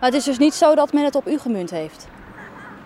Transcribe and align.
Maar 0.00 0.08
het 0.10 0.18
is 0.18 0.24
dus 0.24 0.38
niet 0.38 0.54
zo 0.54 0.74
dat 0.74 0.92
men 0.92 1.04
het 1.04 1.14
op 1.14 1.28
u 1.28 1.38
gemunt 1.38 1.70
heeft? 1.70 2.08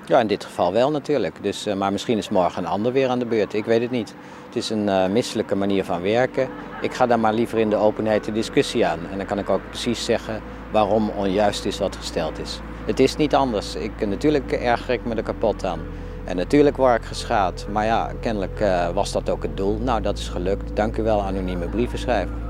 Ja, 0.07 0.21
in 0.21 0.27
dit 0.27 0.45
geval 0.45 0.73
wel 0.73 0.91
natuurlijk. 0.91 1.43
Dus, 1.43 1.67
uh, 1.67 1.75
maar 1.75 1.93
misschien 1.93 2.19
is 2.19 2.29
morgen 2.29 2.63
een 2.63 2.69
ander 2.69 2.93
weer 2.93 3.09
aan 3.09 3.19
de 3.19 3.27
beurt. 3.27 3.55
Ik 3.55 3.65
weet 3.65 3.81
het 3.81 3.91
niet. 3.91 4.15
Het 4.47 4.57
is 4.57 4.71
een 4.71 4.87
uh, 4.87 5.07
misselijke 5.07 5.55
manier 5.55 5.85
van 5.85 6.03
werken. 6.03 6.49
Ik 6.81 6.95
ga 6.95 7.07
daar 7.07 7.21
maar 7.21 7.33
liever 7.33 7.59
in 7.59 7.71
de 7.71 7.77
openheid 7.77 8.25
de 8.25 8.33
discussie 8.33 8.87
aan. 8.87 8.99
En 9.11 9.17
dan 9.17 9.27
kan 9.27 9.39
ik 9.39 9.51
ook 9.51 9.61
precies 9.69 10.05
zeggen 10.05 10.43
waarom 10.73 11.09
onjuist 11.09 11.65
is 11.65 11.79
wat 11.79 11.97
gesteld 11.97 12.39
is. 12.39 12.61
Het 12.87 13.01
is 13.01 13.17
niet 13.17 13.35
anders. 13.35 13.75
Ik, 13.75 14.07
natuurlijk 14.07 14.53
erger 14.53 14.95
ik 14.95 15.05
me 15.05 15.15
er 15.15 15.23
kapot 15.23 15.65
aan. 15.65 15.81
En 16.25 16.37
natuurlijk 16.37 16.77
word 16.77 16.97
ik 16.97 17.05
geschaad. 17.05 17.67
Maar 17.73 17.85
ja, 17.85 18.13
kennelijk 18.21 18.61
uh, 18.61 18.89
was 18.89 19.13
dat 19.13 19.31
ook 19.31 19.43
het 19.43 19.57
doel. 19.57 19.79
Nou, 19.79 20.01
dat 20.01 20.19
is 20.19 20.29
gelukt. 20.29 20.77
Dank 20.77 20.97
u 20.97 21.03
wel, 21.03 21.23
anonieme 21.23 21.69
brievenschrijver. 21.69 22.44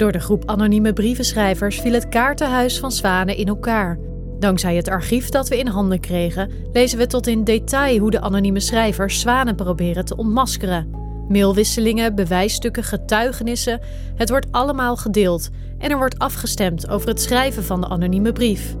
Door 0.00 0.12
de 0.12 0.20
groep 0.20 0.48
anonieme 0.48 0.92
brievenschrijvers 0.92 1.80
viel 1.80 1.92
het 1.92 2.08
kaartenhuis 2.08 2.78
van 2.78 2.92
Zwanen 2.92 3.36
in 3.36 3.46
elkaar. 3.46 3.98
Dankzij 4.38 4.76
het 4.76 4.88
archief 4.88 5.28
dat 5.28 5.48
we 5.48 5.58
in 5.58 5.66
handen 5.66 6.00
kregen, 6.00 6.50
lezen 6.72 6.98
we 6.98 7.06
tot 7.06 7.26
in 7.26 7.44
detail 7.44 7.98
hoe 7.98 8.10
de 8.10 8.20
anonieme 8.20 8.60
schrijvers 8.60 9.20
Zwanen 9.20 9.56
proberen 9.56 10.04
te 10.04 10.16
ontmaskeren. 10.16 10.90
Mailwisselingen, 11.28 12.14
bewijsstukken, 12.14 12.84
getuigenissen, 12.84 13.80
het 14.14 14.28
wordt 14.30 14.52
allemaal 14.52 14.96
gedeeld 14.96 15.48
en 15.78 15.90
er 15.90 15.96
wordt 15.96 16.18
afgestemd 16.18 16.88
over 16.88 17.08
het 17.08 17.20
schrijven 17.20 17.64
van 17.64 17.80
de 17.80 17.88
anonieme 17.88 18.32
brief. 18.32 18.76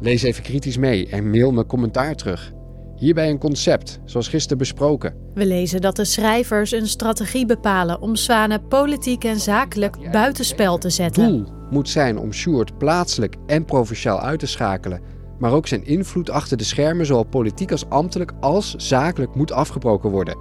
Lees 0.00 0.22
even 0.22 0.42
kritisch 0.42 0.78
mee 0.78 1.08
en 1.08 1.30
mail 1.30 1.52
me 1.52 1.66
commentaar 1.66 2.14
terug. 2.14 2.52
Hierbij 2.98 3.30
een 3.30 3.38
concept, 3.38 4.00
zoals 4.04 4.28
gisteren 4.28 4.58
besproken. 4.58 5.14
We 5.34 5.46
lezen 5.46 5.80
dat 5.80 5.96
de 5.96 6.04
schrijvers 6.04 6.72
een 6.72 6.86
strategie 6.86 7.46
bepalen 7.46 8.00
om 8.00 8.16
Zwanen 8.16 8.66
politiek 8.68 9.24
en 9.24 9.40
zakelijk 9.40 10.10
buitenspel 10.10 10.78
te 10.78 10.90
zetten. 10.90 11.28
Doel 11.28 11.44
moet 11.70 11.88
zijn 11.88 12.18
om 12.18 12.32
Sjoerd 12.32 12.78
plaatselijk 12.78 13.36
en 13.46 13.64
provinciaal 13.64 14.20
uit 14.20 14.38
te 14.38 14.46
schakelen, 14.46 15.00
maar 15.38 15.52
ook 15.52 15.66
zijn 15.66 15.86
invloed 15.86 16.30
achter 16.30 16.56
de 16.56 16.64
schermen, 16.64 17.06
zowel 17.06 17.24
politiek 17.24 17.70
als 17.70 17.88
ambtelijk 17.88 18.32
als 18.40 18.74
zakelijk, 18.74 19.34
moet 19.34 19.52
afgebroken 19.52 20.10
worden. 20.10 20.36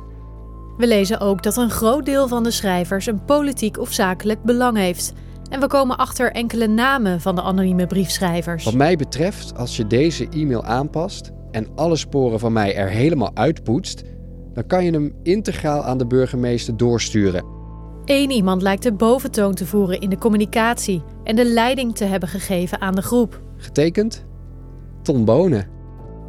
We 0.78 0.88
lezen 0.88 1.20
ook 1.20 1.44
dat 1.44 1.58
een 1.58 1.70
groot 1.70 2.06
deel 2.06 2.28
van 2.28 2.44
de 2.44 2.52
schrijvers 2.52 3.06
een 3.06 3.26
politiek 3.26 3.80
of 3.80 3.92
zakelijk 3.92 4.44
belang 4.44 4.78
heeft. 4.78 5.14
En 5.50 5.60
we 5.60 5.68
komen 5.68 5.98
achter 5.98 6.32
enkele 6.32 6.68
namen 6.68 7.22
van 7.22 7.36
de 7.36 7.42
anonieme 7.42 7.88
briefschrijvers. 7.88 8.64
Wat 8.64 8.74
mij 8.74 8.96
betreft, 8.96 9.58
als 9.58 9.78
je 9.78 9.88
deze 9.88 10.30
e-mail 10.30 10.64
aanpast 10.64 11.32
en 11.52 11.68
alle 11.76 11.96
sporen 11.96 12.40
van 12.40 12.54
mij 12.54 12.76
er 12.76 12.90
helemaal 12.90 13.32
uitpoetst, 13.34 14.04
dan 14.54 14.68
kan 14.68 14.86
je 14.86 14.92
hem 14.92 15.14
integraal 15.24 15.84
aan 15.84 15.98
de 15.98 16.08
burgemeester 16.08 16.78
doorsturen. 16.78 17.46
Eén 18.06 18.32
iemand 18.32 18.62
lijkt 18.62 18.84
de 18.84 18.94
boventoon 18.94 19.54
te 19.54 19.66
voeren 19.66 20.00
in 20.00 20.10
de 20.10 20.18
communicatie 20.18 21.04
en 21.24 21.36
de 21.36 21.46
leiding 21.46 21.96
te 21.96 22.06
hebben 22.06 22.30
gegeven 22.30 22.82
aan 22.82 22.96
de 22.96 23.02
groep. 23.02 23.42
Getekend 23.58 24.26
Ton 25.02 25.26
Bonen. 25.26 25.68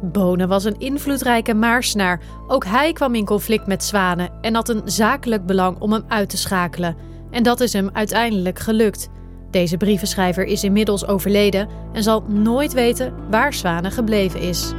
Bonen 0.01 0.47
was 0.47 0.63
een 0.63 0.79
invloedrijke 0.79 1.53
maarsnaar. 1.53 2.21
Ook 2.47 2.65
hij 2.65 2.93
kwam 2.93 3.15
in 3.15 3.25
conflict 3.25 3.67
met 3.67 3.83
Zwanen 3.83 4.29
en 4.41 4.55
had 4.55 4.69
een 4.69 4.81
zakelijk 4.85 5.45
belang 5.45 5.79
om 5.79 5.93
hem 5.93 6.03
uit 6.07 6.29
te 6.29 6.37
schakelen. 6.37 6.95
En 7.31 7.43
dat 7.43 7.59
is 7.59 7.73
hem 7.73 7.89
uiteindelijk 7.93 8.59
gelukt. 8.59 9.09
Deze 9.51 9.77
brievenschrijver 9.77 10.45
is 10.45 10.63
inmiddels 10.63 11.07
overleden 11.07 11.67
en 11.93 12.03
zal 12.03 12.23
nooit 12.27 12.73
weten 12.73 13.13
waar 13.29 13.53
Zwanen 13.53 13.91
gebleven 13.91 14.39
is. 14.39 14.73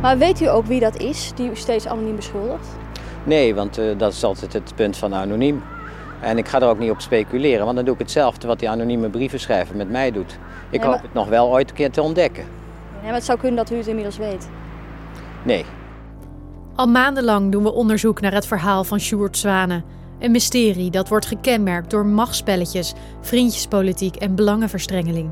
Maar 0.00 0.18
weet 0.18 0.40
u 0.40 0.48
ook 0.48 0.66
wie 0.66 0.80
dat 0.80 0.96
is 0.96 1.32
die 1.34 1.50
u 1.50 1.56
steeds 1.56 1.86
anoniem 1.86 2.16
beschuldigt? 2.16 2.68
Nee, 3.24 3.54
want 3.54 3.78
uh, 3.78 3.98
dat 3.98 4.12
is 4.12 4.24
altijd 4.24 4.52
het 4.52 4.72
punt 4.74 4.96
van 4.96 5.14
anoniem. 5.14 5.62
En 6.20 6.38
ik 6.38 6.48
ga 6.48 6.60
er 6.60 6.68
ook 6.68 6.78
niet 6.78 6.90
op 6.90 7.00
speculeren, 7.00 7.64
want 7.64 7.76
dan 7.76 7.84
doe 7.84 7.94
ik 7.94 8.00
hetzelfde 8.00 8.46
wat 8.46 8.58
die 8.58 8.70
anonieme 8.70 9.08
brievenschrijver 9.08 9.76
met 9.76 9.90
mij 9.90 10.10
doet. 10.10 10.38
Ik 10.70 10.82
hoop 10.82 11.02
het 11.02 11.14
nog 11.14 11.28
wel 11.28 11.48
ooit 11.48 11.70
een 11.70 11.76
keer 11.76 11.90
te 11.90 12.02
ontdekken. 12.02 12.44
Ja, 13.00 13.04
maar 13.04 13.14
het 13.14 13.24
zou 13.24 13.38
kunnen 13.38 13.56
dat 13.56 13.70
u 13.70 13.76
het 13.76 13.86
inmiddels 13.86 14.16
weet. 14.16 14.48
Nee. 15.42 15.64
Al 16.74 16.86
maandenlang 16.86 17.52
doen 17.52 17.62
we 17.62 17.72
onderzoek 17.72 18.20
naar 18.20 18.32
het 18.32 18.46
verhaal 18.46 18.84
van 18.84 19.00
Sjoerd 19.00 19.38
Zwanen. 19.38 19.84
Een 20.18 20.30
mysterie 20.30 20.90
dat 20.90 21.08
wordt 21.08 21.26
gekenmerkt 21.26 21.90
door 21.90 22.06
machtspelletjes, 22.06 22.94
vriendjespolitiek 23.20 24.16
en 24.16 24.34
belangenverstrengeling. 24.34 25.30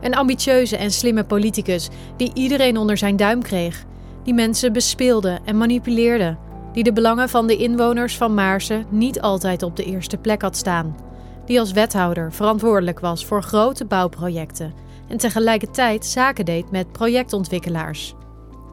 Een 0.00 0.14
ambitieuze 0.14 0.76
en 0.76 0.90
slimme 0.90 1.24
politicus 1.24 1.88
die 2.16 2.30
iedereen 2.34 2.76
onder 2.76 2.96
zijn 2.96 3.16
duim 3.16 3.42
kreeg. 3.42 3.84
Die 4.26 4.34
mensen 4.34 4.72
bespeelde 4.72 5.38
en 5.44 5.56
manipuleerde. 5.56 6.36
Die 6.72 6.82
de 6.82 6.92
belangen 6.92 7.28
van 7.28 7.46
de 7.46 7.56
inwoners 7.56 8.16
van 8.16 8.34
Maarsen 8.34 8.86
niet 8.90 9.20
altijd 9.20 9.62
op 9.62 9.76
de 9.76 9.84
eerste 9.84 10.16
plek 10.16 10.42
had 10.42 10.56
staan 10.56 11.06
die 11.46 11.60
als 11.60 11.72
wethouder 11.72 12.32
verantwoordelijk 12.32 13.00
was 13.00 13.24
voor 13.24 13.42
grote 13.42 13.84
bouwprojecten 13.84 14.74
en 15.08 15.16
tegelijkertijd 15.16 16.06
zaken 16.06 16.44
deed 16.44 16.70
met 16.70 16.92
projectontwikkelaars. 16.92 18.14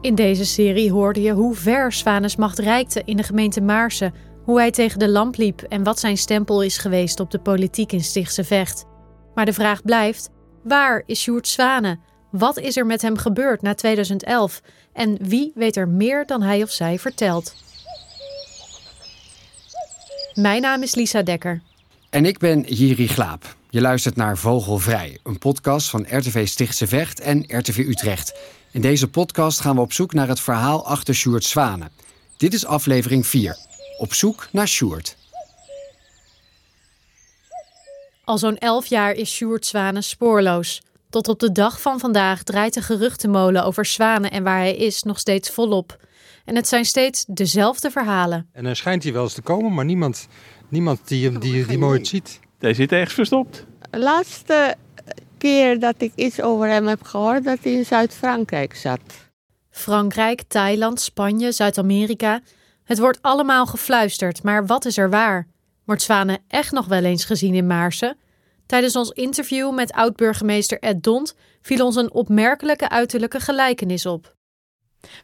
In 0.00 0.14
deze 0.14 0.44
serie 0.44 0.92
hoorde 0.92 1.22
je 1.22 1.32
hoe 1.32 1.54
ver 1.54 1.92
Svanes 1.92 2.36
macht 2.36 2.58
reikte 2.58 3.02
in 3.04 3.16
de 3.16 3.22
gemeente 3.22 3.60
Maarsen, 3.60 4.14
hoe 4.44 4.58
hij 4.58 4.70
tegen 4.70 4.98
de 4.98 5.08
lamp 5.08 5.36
liep 5.36 5.60
en 5.60 5.82
wat 5.82 5.98
zijn 5.98 6.16
stempel 6.16 6.62
is 6.62 6.78
geweest 6.78 7.20
op 7.20 7.30
de 7.30 7.38
politiek 7.38 7.92
in 7.92 8.04
Stichtse 8.04 8.44
Vecht. 8.44 8.84
Maar 9.34 9.44
de 9.44 9.52
vraag 9.52 9.82
blijft: 9.82 10.30
waar 10.62 11.02
is 11.06 11.20
Sjoerd 11.20 11.48
Zwane? 11.48 11.98
Wat 12.38 12.58
is 12.58 12.76
er 12.76 12.86
met 12.86 13.02
hem 13.02 13.16
gebeurd 13.16 13.62
na 13.62 13.74
2011? 13.74 14.62
En 14.92 15.16
wie 15.20 15.52
weet 15.54 15.76
er 15.76 15.88
meer 15.88 16.26
dan 16.26 16.42
hij 16.42 16.62
of 16.62 16.70
zij 16.70 16.98
vertelt? 16.98 17.54
Mijn 20.34 20.62
naam 20.62 20.82
is 20.82 20.94
Lisa 20.94 21.22
Dekker. 21.22 21.62
En 22.10 22.24
ik 22.24 22.38
ben 22.38 22.60
Jiri 22.60 23.08
Glaap. 23.08 23.56
Je 23.70 23.80
luistert 23.80 24.16
naar 24.16 24.38
Vogelvrij, 24.38 25.18
een 25.22 25.38
podcast 25.38 25.90
van 25.90 26.06
RTV 26.08 26.46
Stichtse 26.48 26.86
Vecht 26.86 27.20
en 27.20 27.44
RTV 27.46 27.78
Utrecht. 27.78 28.38
In 28.72 28.80
deze 28.80 29.08
podcast 29.08 29.60
gaan 29.60 29.74
we 29.74 29.80
op 29.80 29.92
zoek 29.92 30.12
naar 30.12 30.28
het 30.28 30.40
verhaal 30.40 30.86
achter 30.86 31.14
Sjoerd 31.14 31.44
Zwanen. 31.44 31.90
Dit 32.36 32.54
is 32.54 32.66
aflevering 32.66 33.26
4. 33.26 33.56
Op 33.98 34.14
zoek 34.14 34.48
naar 34.52 34.68
Sjoerd. 34.68 35.16
Al 38.24 38.38
zo'n 38.38 38.58
elf 38.58 38.86
jaar 38.86 39.12
is 39.12 39.34
Sjoerd 39.34 39.66
Zwanen 39.66 40.02
spoorloos. 40.02 40.82
Tot 41.14 41.28
op 41.28 41.38
de 41.38 41.52
dag 41.52 41.80
van 41.80 42.00
vandaag 42.00 42.42
draait 42.42 42.74
de 42.74 42.82
geruchtenmolen 42.82 43.64
over 43.64 43.86
Zwanen 43.86 44.30
en 44.30 44.42
waar 44.42 44.58
hij 44.58 44.76
is 44.76 45.02
nog 45.02 45.18
steeds 45.18 45.50
volop. 45.50 45.96
En 46.44 46.56
het 46.56 46.68
zijn 46.68 46.84
steeds 46.84 47.24
dezelfde 47.28 47.90
verhalen. 47.90 48.48
En 48.52 48.64
dan 48.64 48.76
schijnt 48.76 49.02
hij 49.02 49.12
wel 49.12 49.22
eens 49.22 49.34
te 49.34 49.42
komen, 49.42 49.74
maar 49.74 49.84
niemand 49.84 50.28
Niemand 50.68 51.08
die 51.08 51.24
hem 51.24 51.40
die, 51.40 51.66
die 51.66 51.78
mooi 51.78 52.04
ziet. 52.04 52.40
Hij 52.58 52.74
zit 52.74 52.92
ergens 52.92 53.14
verstopt. 53.14 53.66
De 53.90 53.98
laatste 53.98 54.74
keer 55.38 55.78
dat 55.78 55.94
ik 55.98 56.12
iets 56.14 56.40
over 56.40 56.68
hem 56.68 56.86
heb 56.86 57.02
gehoord, 57.02 57.44
dat 57.44 57.58
hij 57.62 57.72
in 57.72 57.84
Zuid-Frankrijk 57.84 58.74
zat. 58.74 59.00
Frankrijk, 59.70 60.42
Thailand, 60.42 61.00
Spanje, 61.00 61.52
Zuid-Amerika. 61.52 62.40
Het 62.84 62.98
wordt 62.98 63.18
allemaal 63.22 63.66
gefluisterd, 63.66 64.42
maar 64.42 64.66
wat 64.66 64.84
is 64.84 64.98
er 64.98 65.10
waar? 65.10 65.46
Wordt 65.84 66.02
Zwane 66.02 66.38
echt 66.48 66.72
nog 66.72 66.86
wel 66.86 67.04
eens 67.04 67.24
gezien 67.24 67.54
in 67.54 67.66
Maarsen? 67.66 68.16
Tijdens 68.74 68.96
ons 68.96 69.10
interview 69.10 69.74
met 69.74 69.92
oud-burgemeester 69.92 70.78
Ed 70.78 71.02
Dont 71.02 71.36
viel 71.62 71.84
ons 71.84 71.96
een 71.96 72.12
opmerkelijke 72.12 72.88
uiterlijke 72.88 73.40
gelijkenis 73.40 74.06
op. 74.06 74.34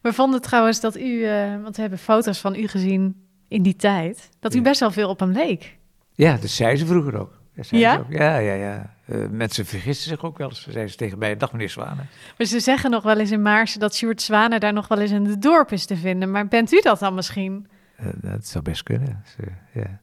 We 0.03 0.13
vonden 0.13 0.41
trouwens 0.41 0.81
dat 0.81 0.97
u, 0.97 1.03
uh, 1.03 1.63
want 1.63 1.77
we 1.77 1.81
hebben 1.81 1.99
foto's 1.99 2.39
van 2.39 2.55
u 2.55 2.67
gezien 2.67 3.29
in 3.49 3.63
die 3.63 3.77
tijd, 3.77 4.29
dat 4.41 4.55
u 4.55 4.63
best 4.63 4.81
wel 4.81 4.91
veel 4.91 5.09
op 5.09 5.21
hem 5.21 5.33
leek. 5.33 5.79
Ja, 6.15 6.37
dat 6.37 6.51
zei 6.51 6.77
ze 6.77 6.87
vroeger 6.87 7.21
ook. 7.21 7.41
ja? 7.55 7.97
Ook. 7.97 8.13
Ja, 8.13 8.39
ja, 8.39 8.55
ja. 8.55 8.95
Uh, 9.07 9.29
mensen 9.31 9.67
vergisten 9.67 10.09
zich 10.09 10.25
ook 10.25 10.39
wel 10.39 10.49
eens. 10.49 10.63
Zeiden 10.63 10.91
ze 10.91 10.97
tegen 10.97 11.19
mij, 11.19 11.37
dag 11.37 11.53
meneer 11.53 11.71
Zwanen. 11.71 12.09
Maar 12.39 12.47
ze 12.47 12.61
zeggen 12.61 12.91
nog 12.91 13.03
wel 13.03 13.19
eens 13.19 13.31
in 13.31 13.43
Maarsen 13.43 13.81
dat 13.81 13.95
Sjoerd 13.95 14.23
Zwanen 14.23 14.61
daar 14.61 14.73
nog 14.73 14.89
wel 14.89 14.99
eens 14.99 15.11
in 15.11 15.27
het 15.27 15.43
dorp 15.43 15.73
is 15.73 15.87
te 15.87 15.97
vinden. 15.97 16.31
Maar 16.31 16.49
bent 16.49 16.73
u 16.73 16.81
dat 16.81 16.99
dan 16.99 17.15
misschien? 17.15 17.67
Uh, 18.01 18.07
dat 18.17 18.47
zou 18.47 18.65
best 18.65 18.83
kunnen. 18.83 19.23
Dus, 19.25 19.47
ja. 19.73 20.01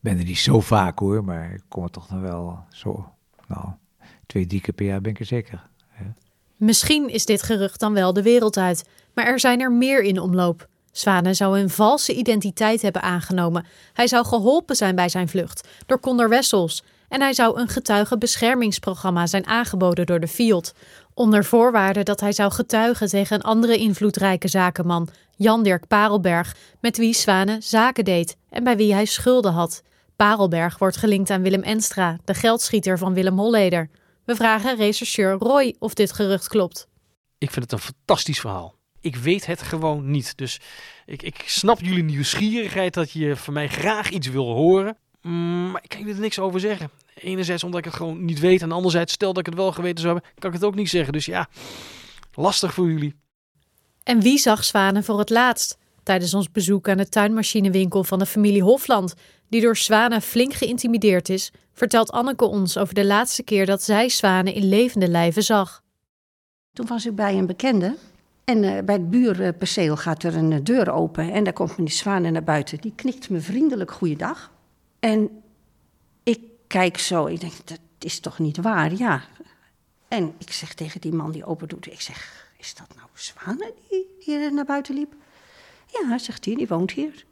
Ben 0.00 0.18
er 0.18 0.24
niet 0.24 0.38
zo 0.38 0.60
vaak 0.60 0.98
hoor, 0.98 1.24
maar 1.24 1.52
ik 1.52 1.62
kom 1.68 1.82
er 1.82 1.90
toch 1.90 2.10
nog 2.10 2.20
wel 2.20 2.58
zo, 2.70 3.12
nou, 3.48 3.68
twee, 4.26 4.46
drie 4.46 4.60
keer 4.60 4.74
per 4.74 4.86
jaar 4.86 5.00
ben 5.00 5.12
ik 5.12 5.18
er 5.20 5.26
zeker. 5.26 5.68
Misschien 6.56 7.08
is 7.08 7.24
dit 7.24 7.42
gerucht 7.42 7.80
dan 7.80 7.92
wel 7.92 8.12
de 8.12 8.22
wereld 8.22 8.56
uit, 8.56 8.84
maar 9.14 9.26
er 9.26 9.40
zijn 9.40 9.60
er 9.60 9.72
meer 9.72 10.02
in 10.02 10.20
omloop. 10.20 10.68
Zwane 10.92 11.34
zou 11.34 11.58
een 11.58 11.70
valse 11.70 12.14
identiteit 12.14 12.82
hebben 12.82 13.02
aangenomen. 13.02 13.66
Hij 13.92 14.06
zou 14.06 14.26
geholpen 14.26 14.76
zijn 14.76 14.94
bij 14.94 15.08
zijn 15.08 15.28
vlucht 15.28 15.68
door 15.86 16.00
Condor 16.00 16.28
Wessels. 16.28 16.84
En 17.08 17.20
hij 17.20 17.32
zou 17.32 17.60
een 17.60 17.68
getuigenbeschermingsprogramma 17.68 19.26
zijn 19.26 19.46
aangeboden 19.46 20.06
door 20.06 20.20
de 20.20 20.28
Field. 20.28 20.72
Onder 21.14 21.44
voorwaarde 21.44 22.02
dat 22.02 22.20
hij 22.20 22.32
zou 22.32 22.52
getuigen 22.52 23.08
tegen 23.08 23.36
een 23.36 23.42
andere 23.42 23.76
invloedrijke 23.76 24.48
zakenman, 24.48 25.08
Jan-Dirk 25.36 25.86
Parelberg, 25.86 26.56
met 26.80 26.96
wie 26.96 27.14
Zwane 27.14 27.56
zaken 27.60 28.04
deed 28.04 28.36
en 28.50 28.64
bij 28.64 28.76
wie 28.76 28.94
hij 28.94 29.04
schulden 29.04 29.52
had. 29.52 29.82
Parelberg 30.20 30.78
wordt 30.78 30.96
gelinkt 30.96 31.30
aan 31.30 31.42
Willem 31.42 31.62
Enstra, 31.62 32.18
de 32.24 32.34
geldschieter 32.34 32.98
van 32.98 33.14
Willem 33.14 33.38
Holleder. 33.38 33.90
We 34.24 34.34
vragen 34.34 34.76
rechercheur 34.76 35.32
Roy 35.32 35.74
of 35.78 35.94
dit 35.94 36.12
gerucht 36.12 36.48
klopt. 36.48 36.88
Ik 37.38 37.50
vind 37.50 37.70
het 37.70 37.72
een 37.72 37.94
fantastisch 37.94 38.40
verhaal. 38.40 38.74
Ik 39.00 39.16
weet 39.16 39.46
het 39.46 39.62
gewoon 39.62 40.10
niet. 40.10 40.36
Dus 40.36 40.60
ik, 41.06 41.22
ik 41.22 41.42
snap 41.46 41.80
jullie 41.80 42.02
nieuwsgierigheid 42.02 42.94
dat 42.94 43.10
je 43.10 43.36
van 43.36 43.54
mij 43.54 43.68
graag 43.68 44.10
iets 44.10 44.28
wil 44.28 44.52
horen. 44.52 44.96
Mm, 45.22 45.70
maar 45.70 45.82
ik 45.82 45.88
kan 45.88 45.98
jullie 45.98 46.14
er 46.14 46.20
niks 46.20 46.38
over 46.38 46.60
zeggen. 46.60 46.90
Enerzijds 47.14 47.64
omdat 47.64 47.78
ik 47.78 47.84
het 47.84 47.94
gewoon 47.94 48.24
niet 48.24 48.40
weet. 48.40 48.62
En 48.62 48.72
anderzijds, 48.72 49.12
stel 49.12 49.32
dat 49.32 49.46
ik 49.46 49.52
het 49.52 49.60
wel 49.60 49.72
geweten 49.72 50.00
zou 50.00 50.14
hebben, 50.14 50.32
kan 50.38 50.50
ik 50.50 50.56
het 50.56 50.66
ook 50.66 50.74
niet 50.74 50.90
zeggen. 50.90 51.12
Dus 51.12 51.24
ja, 51.24 51.48
lastig 52.34 52.74
voor 52.74 52.90
jullie. 52.90 53.14
En 54.02 54.20
wie 54.20 54.38
zag 54.38 54.64
zwanen 54.64 55.04
voor 55.04 55.18
het 55.18 55.30
laatst? 55.30 55.78
Tijdens 56.02 56.34
ons 56.34 56.50
bezoek 56.50 56.88
aan 56.88 56.96
de 56.96 57.08
tuinmachinewinkel 57.08 58.04
van 58.04 58.18
de 58.18 58.26
familie 58.26 58.62
Hofland, 58.62 59.14
die 59.50 59.60
door 59.60 59.76
zwanen 59.76 60.22
flink 60.22 60.52
geïntimideerd 60.52 61.28
is, 61.28 61.50
vertelt 61.72 62.10
Anneke 62.10 62.44
ons 62.44 62.78
over 62.78 62.94
de 62.94 63.04
laatste 63.04 63.42
keer 63.42 63.66
dat 63.66 63.82
zij 63.82 64.08
zwanen 64.08 64.54
in 64.54 64.68
levende 64.68 65.08
lijven 65.08 65.42
zag. 65.42 65.82
Toen 66.72 66.86
was 66.86 67.06
ik 67.06 67.14
bij 67.14 67.38
een 67.38 67.46
bekende 67.46 67.96
en 68.44 68.62
uh, 68.62 68.78
bij 68.84 68.94
het 68.94 69.10
buurperceel 69.10 69.96
gaat 69.96 70.22
er 70.22 70.36
een 70.36 70.64
deur 70.64 70.90
open 70.90 71.32
en 71.32 71.44
daar 71.44 71.52
komt 71.52 71.76
meneer 71.76 71.92
Zwanen 71.92 72.32
naar 72.32 72.44
buiten. 72.44 72.80
Die 72.80 72.92
knikt 72.94 73.30
me 73.30 73.40
vriendelijk 73.40 73.90
goeiedag. 73.90 74.50
En 75.00 75.42
ik 76.22 76.40
kijk 76.66 76.98
zo, 76.98 77.26
ik 77.26 77.40
denk, 77.40 77.52
dat 77.64 77.78
is 77.98 78.20
toch 78.20 78.38
niet 78.38 78.56
waar? 78.56 78.94
Ja. 78.94 79.22
En 80.08 80.34
ik 80.38 80.52
zeg 80.52 80.74
tegen 80.74 81.00
die 81.00 81.12
man 81.12 81.30
die 81.30 81.44
open 81.44 81.68
doet, 81.68 81.86
ik 81.86 82.00
zeg, 82.00 82.48
is 82.58 82.74
dat 82.74 82.86
nou 82.96 83.08
Zwanen 83.14 83.72
die 83.88 84.06
hier 84.20 84.52
naar 84.52 84.64
buiten 84.64 84.94
liep? 84.94 85.14
Ja, 85.86 86.18
zegt 86.18 86.44
hij, 86.44 86.54
die 86.54 86.68
woont 86.68 86.90
hier. 86.90 87.24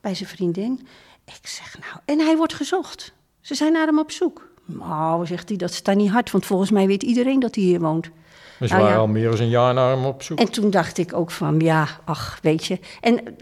Bij 0.00 0.14
zijn 0.14 0.28
vriendin. 0.28 0.86
Ik 1.24 1.46
zeg, 1.46 1.78
nou, 1.80 2.00
en 2.04 2.18
hij 2.26 2.36
wordt 2.36 2.54
gezocht. 2.54 3.12
Ze 3.40 3.54
zijn 3.54 3.72
naar 3.72 3.86
hem 3.86 3.98
op 3.98 4.10
zoek. 4.10 4.48
Nou, 4.64 5.26
zegt 5.26 5.48
hij, 5.48 5.58
dat 5.58 5.72
staat 5.72 5.96
niet 5.96 6.10
hard, 6.10 6.30
want 6.30 6.46
volgens 6.46 6.70
mij 6.70 6.86
weet 6.86 7.02
iedereen 7.02 7.40
dat 7.40 7.54
hij 7.54 7.64
hier 7.64 7.80
woont. 7.80 8.10
Dus 8.58 8.70
nou, 8.70 8.82
waren 8.82 8.96
ja. 8.96 9.02
al 9.02 9.08
meer 9.08 9.30
dan 9.30 9.40
een 9.40 9.48
jaar 9.48 9.74
naar 9.74 9.90
hem 9.90 10.04
op 10.04 10.22
zoek. 10.22 10.38
En 10.38 10.50
toen 10.50 10.70
dacht 10.70 10.98
ik 10.98 11.14
ook 11.14 11.30
van, 11.30 11.60
ja, 11.60 11.88
ach, 12.04 12.38
weet 12.42 12.64
je. 12.64 12.78
En 13.00 13.36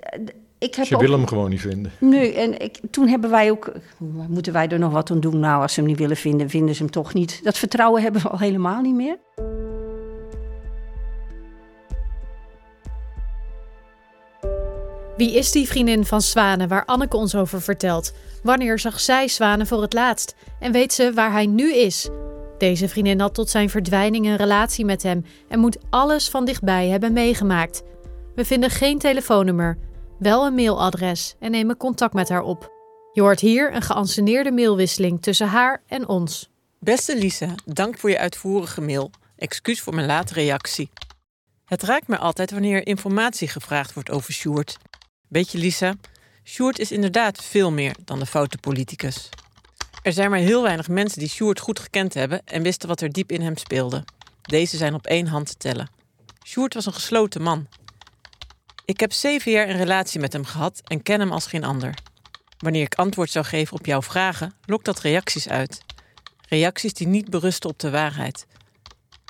ik 0.59 0.75
heb 0.75 0.87
ze 0.87 0.97
willen 0.97 1.19
hem 1.19 1.29
gewoon 1.29 1.51
niet 1.51 1.61
vinden. 1.61 1.93
Nee, 1.99 2.35
en 2.35 2.61
ik, 2.61 2.79
toen 2.91 3.09
hebben 3.09 3.31
wij 3.31 3.51
ook, 3.51 3.73
moeten 4.29 4.53
wij 4.53 4.69
er 4.69 4.79
nog 4.79 4.93
wat 4.93 5.11
aan 5.11 5.21
doen? 5.21 5.39
Nou, 5.39 5.63
als 5.63 5.73
ze 5.73 5.81
hem 5.81 5.89
niet 5.89 5.99
willen 5.99 6.17
vinden, 6.17 6.49
vinden 6.49 6.75
ze 6.75 6.83
hem 6.83 6.91
toch 6.91 7.15
niet. 7.15 7.41
Dat 7.43 7.59
vertrouwen 7.59 8.03
hebben 8.03 8.23
we 8.23 8.29
al 8.29 8.39
helemaal 8.39 8.81
niet 8.81 8.95
meer. 8.95 9.17
Wie 15.23 15.35
is 15.35 15.51
die 15.51 15.69
vriendin 15.69 16.05
van 16.05 16.23
Zwanen 16.23 16.69
waar 16.69 16.85
Anneke 16.85 17.17
ons 17.17 17.35
over 17.35 17.63
vertelt? 17.63 18.13
Wanneer 18.43 18.79
zag 18.79 19.01
zij 19.01 19.29
Zwanen 19.29 19.67
voor 19.67 19.83
het 19.83 19.93
laatst? 19.93 20.35
En 20.61 20.73
weet 20.73 20.93
ze 20.93 21.13
waar 21.13 21.33
hij 21.33 21.47
nu 21.47 21.75
is? 21.75 22.09
Deze 22.59 22.89
vriendin 22.89 23.21
had 23.21 23.35
tot 23.35 23.51
zijn 23.51 23.71
verdwijning 23.71 24.27
een 24.27 24.37
relatie 24.37 24.85
met 24.85 25.03
hem 25.03 25.25
en 25.49 25.59
moet 25.59 25.79
alles 25.91 26.29
van 26.29 26.45
dichtbij 26.45 26.89
hebben 26.89 27.13
meegemaakt. 27.13 27.83
We 28.35 28.45
vinden 28.45 28.71
geen 28.71 28.99
telefoonnummer, 28.99 29.79
wel 30.19 30.47
een 30.47 30.55
mailadres 30.55 31.35
en 31.39 31.51
nemen 31.51 31.77
contact 31.77 32.15
met 32.15 32.29
haar 32.29 32.43
op. 32.43 32.73
Je 33.13 33.21
hoort 33.21 33.41
hier 33.41 33.75
een 33.75 33.83
geanceneerde 33.83 34.53
mailwisseling 34.53 35.23
tussen 35.23 35.49
haar 35.49 35.83
en 35.87 36.09
ons. 36.09 36.51
Beste 36.79 37.19
Lisa, 37.19 37.55
dank 37.65 37.99
voor 37.99 38.11
je 38.11 38.19
uitvoerige 38.19 38.81
mail. 38.81 39.11
Excuus 39.37 39.81
voor 39.81 39.95
mijn 39.95 40.07
late 40.07 40.35
reactie. 40.35 40.91
Het 41.65 41.83
raakt 41.83 42.09
me 42.09 42.19
altijd 42.19 42.51
wanneer 42.51 42.87
informatie 42.87 43.49
gevraagd 43.49 43.95
wordt 43.95 44.11
over 44.11 44.33
Sjoerd. 44.33 44.79
Weet 45.33 45.53
je, 45.53 45.59
Lisa, 45.59 45.95
Sjoerd 46.45 46.79
is 46.79 46.93
inderdaad 46.93 47.45
veel 47.45 47.73
meer 47.73 47.97
dan 48.05 48.19
de 48.19 48.27
foute 48.27 48.59
politicus. 48.59 49.29
Er 50.03 50.13
zijn 50.13 50.31
maar 50.31 50.39
heel 50.39 50.63
weinig 50.63 50.89
mensen 50.89 51.19
die 51.19 51.29
Sjoerd 51.29 51.61
goed 51.61 51.79
gekend 51.79 52.15
hebben 52.15 52.43
en 52.45 52.63
wisten 52.63 52.89
wat 52.89 53.01
er 53.01 53.13
diep 53.13 53.33
in 53.33 53.41
hem 53.41 53.57
speelde. 53.57 54.05
Deze 54.43 54.77
zijn 54.77 54.95
op 54.95 55.07
één 55.07 55.27
hand 55.27 55.47
te 55.47 55.57
tellen. 55.57 55.91
Sjoerd 56.47 56.75
was 56.75 56.87
een 56.87 56.93
gesloten 56.93 57.43
man. 57.43 57.67
Ik 58.85 59.01
heb 59.01 59.13
zeven 59.13 59.53
jaar 59.53 59.69
een 59.69 59.77
relatie 59.77 60.21
met 60.21 60.33
hem 60.33 60.45
gehad 60.45 60.81
en 60.85 61.03
ken 61.03 61.21
hem 61.21 61.33
als 61.33 61.47
geen 61.47 61.65
ander. 61.65 61.95
Wanneer 62.59 62.83
ik 62.83 62.95
antwoord 62.95 63.31
zou 63.31 63.45
geven 63.45 63.79
op 63.79 63.87
jouw 63.87 64.03
vragen, 64.03 64.55
lokt 64.65 64.85
dat 64.85 65.01
reacties 65.01 65.49
uit. 65.49 65.81
Reacties 66.49 66.95
die 66.95 67.07
niet 67.07 67.31
berusten 67.31 67.71
op 67.71 67.79
de 67.79 67.91
waarheid. 67.91 68.47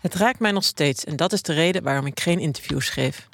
Het 0.00 0.14
raakt 0.14 0.40
mij 0.40 0.52
nog 0.52 0.64
steeds 0.64 1.04
en 1.04 1.16
dat 1.16 1.32
is 1.32 1.42
de 1.42 1.52
reden 1.52 1.82
waarom 1.82 2.06
ik 2.06 2.20
geen 2.20 2.38
interviews 2.38 2.88
geef. 2.88 3.28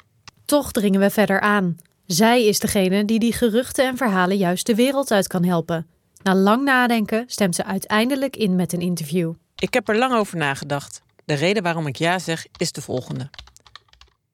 Toch 0.45 0.71
dringen 0.71 0.99
we 0.99 1.09
verder 1.09 1.39
aan. 1.39 1.77
Zij 2.11 2.45
is 2.45 2.59
degene 2.59 3.05
die 3.05 3.19
die 3.19 3.33
geruchten 3.33 3.87
en 3.87 3.97
verhalen 3.97 4.37
juist 4.37 4.65
de 4.65 4.75
wereld 4.75 5.11
uit 5.11 5.27
kan 5.27 5.43
helpen. 5.43 5.87
Na 6.23 6.35
lang 6.35 6.63
nadenken 6.63 7.23
stemt 7.27 7.55
ze 7.55 7.65
uiteindelijk 7.65 8.35
in 8.35 8.55
met 8.55 8.73
een 8.73 8.81
interview. 8.81 9.33
Ik 9.55 9.73
heb 9.73 9.89
er 9.89 9.97
lang 9.97 10.13
over 10.13 10.37
nagedacht. 10.37 11.01
De 11.25 11.33
reden 11.33 11.63
waarom 11.63 11.87
ik 11.87 11.95
ja 11.95 12.19
zeg 12.19 12.45
is 12.57 12.71
de 12.71 12.81
volgende. 12.81 13.29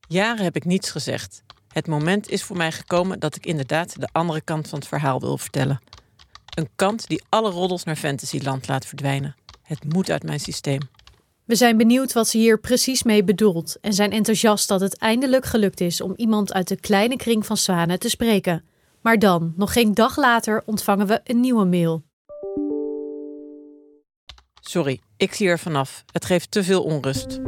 Jaren 0.07 0.44
heb 0.44 0.56
ik 0.56 0.66
niets 0.66 0.92
gezegd. 0.92 1.44
Het 1.68 1.88
moment 1.88 2.30
is 2.30 2.44
voor 2.44 2.57
mij 2.57 2.72
gekomen 2.72 3.19
dat 3.19 3.36
ik 3.36 3.45
inderdaad 3.45 4.00
de 4.00 4.10
andere 4.12 4.42
kant 4.42 4.68
van 4.68 4.80
het 4.80 4.88
verhaal 4.88 5.19
wil 5.19 5.38
vertellen. 5.38 5.81
Een 6.57 6.69
kant 6.75 7.07
die 7.07 7.24
alle 7.30 7.50
roddels 7.50 7.83
naar 7.83 7.95
Fantasyland 7.95 8.68
laat 8.68 8.86
verdwijnen. 8.86 9.36
Het 9.62 9.94
moet 9.94 10.12
uit 10.12 10.24
mijn 10.24 10.39
systeem. 10.39 10.80
We 11.45 11.56
zijn 11.56 11.77
benieuwd 11.77 12.13
wat 12.13 12.27
ze 12.27 12.38
hier 12.38 12.59
precies 12.59 13.03
mee 13.03 13.24
bedoelt 13.24 13.77
en 13.81 13.94
zijn 13.94 14.12
enthousiast 14.12 14.68
dat 14.68 14.81
het 14.81 14.97
eindelijk 14.97 15.45
gelukt 15.45 15.81
is 15.81 16.01
om 16.01 16.13
iemand 16.15 16.53
uit 16.53 16.68
de 16.68 16.80
kleine 16.80 17.15
kring 17.15 17.45
van 17.45 17.57
Zwanen 17.57 18.00
te 18.00 18.09
spreken. 18.09 18.63
Maar 19.01 19.19
dan, 19.19 19.53
nog 19.56 19.74
geen 19.74 19.94
dag 19.94 20.18
later, 20.18 20.63
ontvangen 20.65 21.07
we 21.07 21.21
een 21.24 21.39
nieuwe 21.39 21.65
mail. 21.65 22.03
Sorry, 24.62 25.01
ik 25.18 25.33
zie 25.33 25.47
er 25.47 25.59
vanaf. 25.59 26.03
Het 26.12 26.25
geeft 26.25 26.51
te 26.51 26.63
veel 26.63 26.83
onrust. 26.83 27.39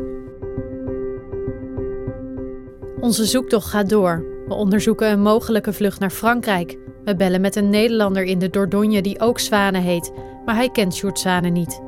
Onze 2.99 3.25
zoektocht 3.25 3.67
gaat 3.67 3.89
door. 3.89 4.43
We 4.47 4.53
onderzoeken 4.53 5.11
een 5.11 5.21
mogelijke 5.21 5.73
vlucht 5.73 5.99
naar 5.99 6.11
Frankrijk. 6.11 6.77
We 7.03 7.15
bellen 7.15 7.41
met 7.41 7.55
een 7.55 7.69
Nederlander 7.69 8.23
in 8.23 8.39
de 8.39 8.49
Dordogne 8.49 9.01
die 9.01 9.19
ook 9.19 9.39
Zwanen 9.39 9.81
heet, 9.81 10.11
maar 10.45 10.55
hij 10.55 10.69
kent 10.69 10.95
Sjoerd 10.95 11.19
Zwanen 11.19 11.53
niet. 11.53 11.86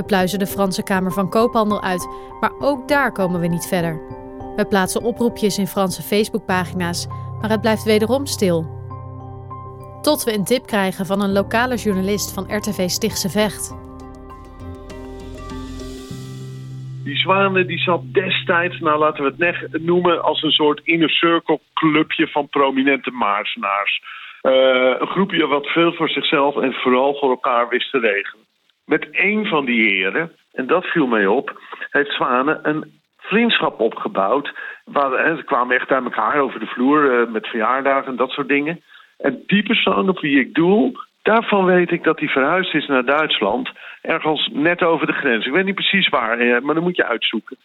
We 0.00 0.06
pluizen 0.06 0.38
de 0.38 0.46
Franse 0.46 0.82
Kamer 0.82 1.12
van 1.12 1.30
Koophandel 1.30 1.82
uit, 1.82 2.08
maar 2.40 2.52
ook 2.58 2.88
daar 2.88 3.12
komen 3.12 3.40
we 3.40 3.46
niet 3.46 3.66
verder. 3.66 4.00
We 4.56 4.66
plaatsen 4.68 5.02
oproepjes 5.02 5.58
in 5.58 5.66
Franse 5.66 6.02
Facebookpagina's, 6.02 7.06
maar 7.40 7.50
het 7.50 7.60
blijft 7.60 7.84
wederom 7.84 8.26
stil. 8.26 8.58
Tot 10.02 10.24
we 10.24 10.34
een 10.34 10.44
tip 10.44 10.66
krijgen 10.66 11.06
van 11.06 11.22
een 11.22 11.32
lokale 11.32 11.76
journalist 11.76 12.34
van 12.34 12.56
RTV 12.56 12.88
Stichtse 12.88 13.28
Vecht. 13.28 13.76
Die 17.04 17.16
Zwanen 17.16 17.66
die 17.66 17.78
zat 17.78 18.02
destijds, 18.12 18.78
nou 18.78 18.98
laten 18.98 19.24
we 19.24 19.44
het 19.46 19.82
noemen, 19.82 20.22
als 20.22 20.42
een 20.42 20.50
soort 20.50 20.80
inner 20.84 21.10
circle 21.10 21.60
clubje 21.74 22.28
van 22.28 22.48
prominente 22.48 23.10
Maarsenaars. 23.10 24.02
Uh, 24.42 24.52
een 25.00 25.06
groepje 25.06 25.46
wat 25.46 25.66
veel 25.66 25.92
voor 25.92 26.08
zichzelf 26.08 26.56
en 26.56 26.72
vooral 26.72 27.14
voor 27.14 27.30
elkaar 27.30 27.68
wist 27.68 27.90
te 27.90 27.98
regelen. 27.98 28.48
Met 28.90 29.10
één 29.10 29.46
van 29.46 29.64
die 29.64 29.88
heren, 29.88 30.32
en 30.52 30.66
dat 30.66 30.84
viel 30.84 31.06
mij 31.06 31.26
op, 31.26 31.60
heeft 31.90 32.12
Zwanen 32.12 32.58
een 32.62 33.00
vriendschap 33.18 33.80
opgebouwd. 33.80 34.52
Waar, 34.84 35.24
hè, 35.24 35.36
ze 35.36 35.44
kwamen 35.44 35.76
echt 35.76 35.90
aan 35.90 36.04
elkaar 36.04 36.40
over 36.40 36.60
de 36.60 36.66
vloer 36.66 37.20
uh, 37.20 37.32
met 37.32 37.46
verjaardagen 37.46 38.10
en 38.10 38.16
dat 38.16 38.30
soort 38.30 38.48
dingen. 38.48 38.82
En 39.18 39.42
die 39.46 39.62
persoon 39.62 40.08
op 40.08 40.20
wie 40.20 40.40
ik 40.40 40.54
doel, 40.54 40.92
daarvan 41.22 41.64
weet 41.64 41.90
ik 41.90 42.04
dat 42.04 42.18
hij 42.18 42.28
verhuisd 42.28 42.74
is 42.74 42.86
naar 42.86 43.04
Duitsland. 43.04 43.70
Ergens 44.02 44.50
net 44.52 44.82
over 44.82 45.06
de 45.06 45.12
grens. 45.12 45.46
Ik 45.46 45.52
weet 45.52 45.64
niet 45.64 45.74
precies 45.74 46.08
waar, 46.08 46.38
eh, 46.38 46.60
maar 46.60 46.74
dan 46.74 46.84
moet 46.84 46.96
je 46.96 47.06
uitzoeken. 47.06 47.56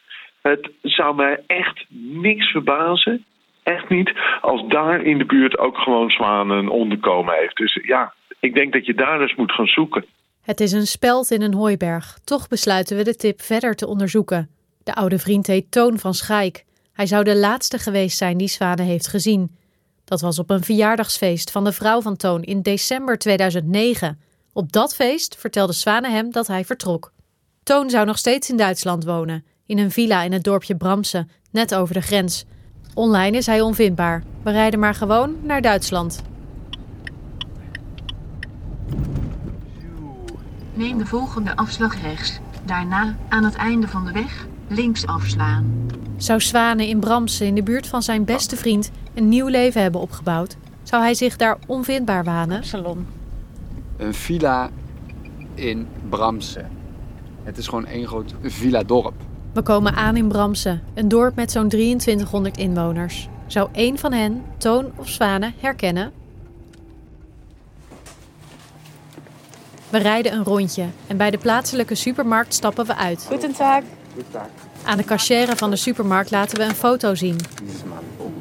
Het 0.41 0.71
zou 0.81 1.15
mij 1.15 1.43
echt 1.47 1.85
niks 1.89 2.51
verbazen, 2.51 3.25
echt 3.63 3.89
niet, 3.89 4.13
als 4.41 4.67
daar 4.67 5.01
in 5.01 5.17
de 5.17 5.25
buurt 5.25 5.57
ook 5.57 5.77
gewoon 5.77 6.09
zwanen 6.09 6.57
een 6.57 6.69
onderkomen 6.69 7.35
heeft. 7.35 7.57
Dus 7.57 7.79
ja, 7.81 8.13
ik 8.39 8.55
denk 8.55 8.73
dat 8.73 8.85
je 8.85 8.93
daar 8.93 9.21
eens 9.21 9.35
moet 9.35 9.51
gaan 9.51 9.67
zoeken. 9.67 10.05
Het 10.45 10.59
is 10.59 10.71
een 10.71 10.87
speld 10.87 11.31
in 11.31 11.41
een 11.41 11.53
hooiberg. 11.53 12.19
Toch 12.23 12.47
besluiten 12.47 12.97
we 12.97 13.03
de 13.03 13.15
tip 13.15 13.41
verder 13.41 13.75
te 13.75 13.87
onderzoeken. 13.87 14.49
De 14.83 14.95
oude 14.95 15.19
vriend 15.19 15.47
heet 15.47 15.71
Toon 15.71 15.99
van 15.99 16.13
Schaik. 16.13 16.65
Hij 16.93 17.05
zou 17.05 17.23
de 17.23 17.35
laatste 17.35 17.79
geweest 17.79 18.17
zijn 18.17 18.37
die 18.37 18.47
Zwanen 18.47 18.85
heeft 18.85 19.07
gezien. 19.07 19.55
Dat 20.03 20.21
was 20.21 20.39
op 20.39 20.49
een 20.49 20.63
verjaardagsfeest 20.63 21.51
van 21.51 21.63
de 21.63 21.71
vrouw 21.71 22.01
van 22.01 22.15
Toon 22.15 22.43
in 22.43 22.61
december 22.61 23.17
2009. 23.17 24.19
Op 24.53 24.71
dat 24.71 24.95
feest 24.95 25.35
vertelde 25.39 25.73
Zwane 25.73 26.09
hem 26.09 26.31
dat 26.31 26.47
hij 26.47 26.65
vertrok. 26.65 27.11
Toon 27.63 27.89
zou 27.89 28.05
nog 28.05 28.17
steeds 28.17 28.49
in 28.49 28.57
Duitsland 28.57 29.03
wonen, 29.03 29.45
in 29.65 29.77
een 29.77 29.91
villa 29.91 30.23
in 30.23 30.31
het 30.31 30.43
dorpje 30.43 30.75
Bramse, 30.75 31.27
net 31.51 31.75
over 31.75 31.93
de 31.93 32.01
grens. 32.01 32.45
Online 32.93 33.37
is 33.37 33.45
hij 33.45 33.61
onvindbaar. 33.61 34.23
We 34.43 34.51
rijden 34.51 34.79
maar 34.79 34.95
gewoon 34.95 35.35
naar 35.41 35.61
Duitsland. 35.61 36.21
Neem 40.75 40.97
de 40.97 41.05
volgende 41.05 41.55
afslag 41.55 42.01
rechts. 42.01 42.39
Daarna, 42.65 43.15
aan 43.29 43.43
het 43.43 43.55
einde 43.55 43.87
van 43.87 44.05
de 44.05 44.11
weg, 44.11 44.45
links 44.67 45.07
afslaan. 45.07 45.87
Zou 46.17 46.41
Zwane 46.41 46.87
in 46.87 46.99
Bramse, 46.99 47.45
in 47.45 47.55
de 47.55 47.63
buurt 47.63 47.87
van 47.87 48.03
zijn 48.03 48.25
beste 48.25 48.55
vriend, 48.55 48.91
een 49.13 49.29
nieuw 49.29 49.47
leven 49.47 49.81
hebben 49.81 50.01
opgebouwd? 50.01 50.57
Zou 50.83 51.01
hij 51.01 51.13
zich 51.13 51.35
daar 51.35 51.57
onvindbaar 51.67 52.23
wanen? 52.23 52.63
Salon. 52.63 53.07
Een 53.97 54.13
villa 54.13 54.69
in 55.53 55.87
Bramse. 56.09 56.65
Het 57.43 57.57
is 57.57 57.67
gewoon 57.67 57.85
één 57.85 58.07
groot 58.07 58.33
villa-dorp. 58.41 59.13
We 59.53 59.61
komen 59.61 59.95
aan 59.95 60.17
in 60.17 60.27
Bramse, 60.27 60.79
een 60.93 61.07
dorp 61.07 61.35
met 61.35 61.51
zo'n 61.51 61.69
2300 61.69 62.57
inwoners. 62.57 63.29
Zou 63.47 63.69
één 63.71 63.97
van 63.97 64.13
hen, 64.13 64.43
Toon 64.57 64.91
of 64.95 65.09
Zwane, 65.09 65.53
herkennen? 65.57 66.11
We 69.95 70.01
rijden 70.01 70.33
een 70.33 70.43
rondje 70.43 70.85
en 71.07 71.17
bij 71.17 71.31
de 71.31 71.37
plaatselijke 71.37 71.95
supermarkt 71.95 72.53
stappen 72.53 72.85
we 72.85 72.95
uit. 72.95 73.25
Goedendag. 73.27 73.81
Aan 74.83 74.97
de 74.97 75.03
cachère 75.03 75.55
van 75.55 75.69
de 75.69 75.75
supermarkt 75.75 76.31
laten 76.31 76.57
we 76.57 76.63
een 76.63 76.75
foto 76.75 77.15
zien. 77.15 77.35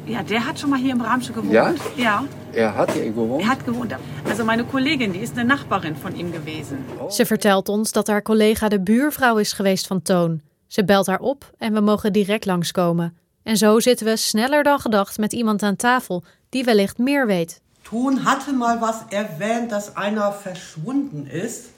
Ja, 0.03 0.23
der 0.23 0.39
hat 0.39 0.59
schon 0.59 0.69
mal 0.69 0.79
hier 0.79 0.89
in 0.89 0.97
Bramsche 0.97 1.33
gewohnt. 1.33 1.51
Ja? 1.51 1.73
Ja, 1.95 2.23
Er 2.53 2.69
hat 2.69 2.91
hier 2.91 3.03
gewohnt? 3.03 3.41
er 3.41 3.47
hat 3.47 3.63
gewohnt. 3.65 3.93
Also 4.29 4.43
meine 4.43 4.63
Kollegin, 4.65 5.11
die 5.11 5.21
ist 5.21 5.37
eine 5.37 5.47
Nachbarin 5.47 5.95
von 6.01 6.15
ihm 6.15 6.31
gewesen. 6.31 6.85
Ze 7.09 7.25
vertelt 7.25 7.69
ons 7.69 7.91
dat 7.91 8.07
haar 8.07 8.21
collega 8.21 8.69
de 8.69 8.79
buurvrouw 8.81 9.37
is 9.37 9.53
geweest 9.53 9.87
van 9.87 10.01
Toon. 10.01 10.41
Ze 10.67 10.85
belt 10.85 11.07
haar 11.07 11.19
op 11.19 11.51
en 11.57 11.73
we 11.73 11.79
mogen 11.79 12.13
direct 12.13 12.45
langskomen. 12.45 13.17
En 13.43 13.57
zo 13.57 13.79
zitten 13.79 14.05
we 14.05 14.15
sneller 14.17 14.63
dan 14.63 14.79
gedacht 14.79 15.17
met 15.17 15.33
iemand 15.33 15.63
aan 15.63 15.75
tafel 15.75 16.23
die 16.49 16.63
wellicht 16.63 16.97
meer 16.97 17.27
weet. 17.27 17.61
Ton 17.89 18.23
hatte 18.25 18.51
mal 18.53 18.79
was 18.81 18.95
erwähnt, 19.11 19.71
dass 19.71 19.95
einer 19.95 20.31
verschwunden 20.33 21.27
ist. 21.27 21.69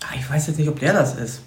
Ah, 0.00 0.14
Ich 0.16 0.28
weiß 0.30 0.46
jetzt 0.46 0.58
nicht, 0.58 0.68
ob 0.68 0.78
der 0.78 0.92
das 0.92 1.14
ist. 1.16 1.40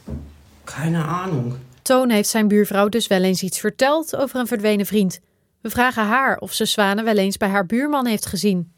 Keine 0.66 1.06
Ahnung. 1.06 1.56
Toon 1.84 2.10
heeft 2.10 2.30
zijn 2.30 2.48
buurvrouw 2.48 2.90
dus 2.90 3.08
wel 3.08 3.24
eens 3.24 3.42
iets 3.42 3.60
verteld 3.60 4.16
over 4.16 4.40
een 4.40 4.48
verdwenen 4.48 4.86
vriend. 4.86 5.20
We 5.62 5.70
vragen 5.70 6.06
haar 6.06 6.38
of 6.38 6.54
ze 6.54 6.66
Zwanen 6.66 7.04
wel 7.04 7.18
eens 7.18 7.38
bij 7.38 7.50
haar 7.50 7.66
buurman 7.66 8.06
heeft 8.06 8.26
gezien. 8.26 8.72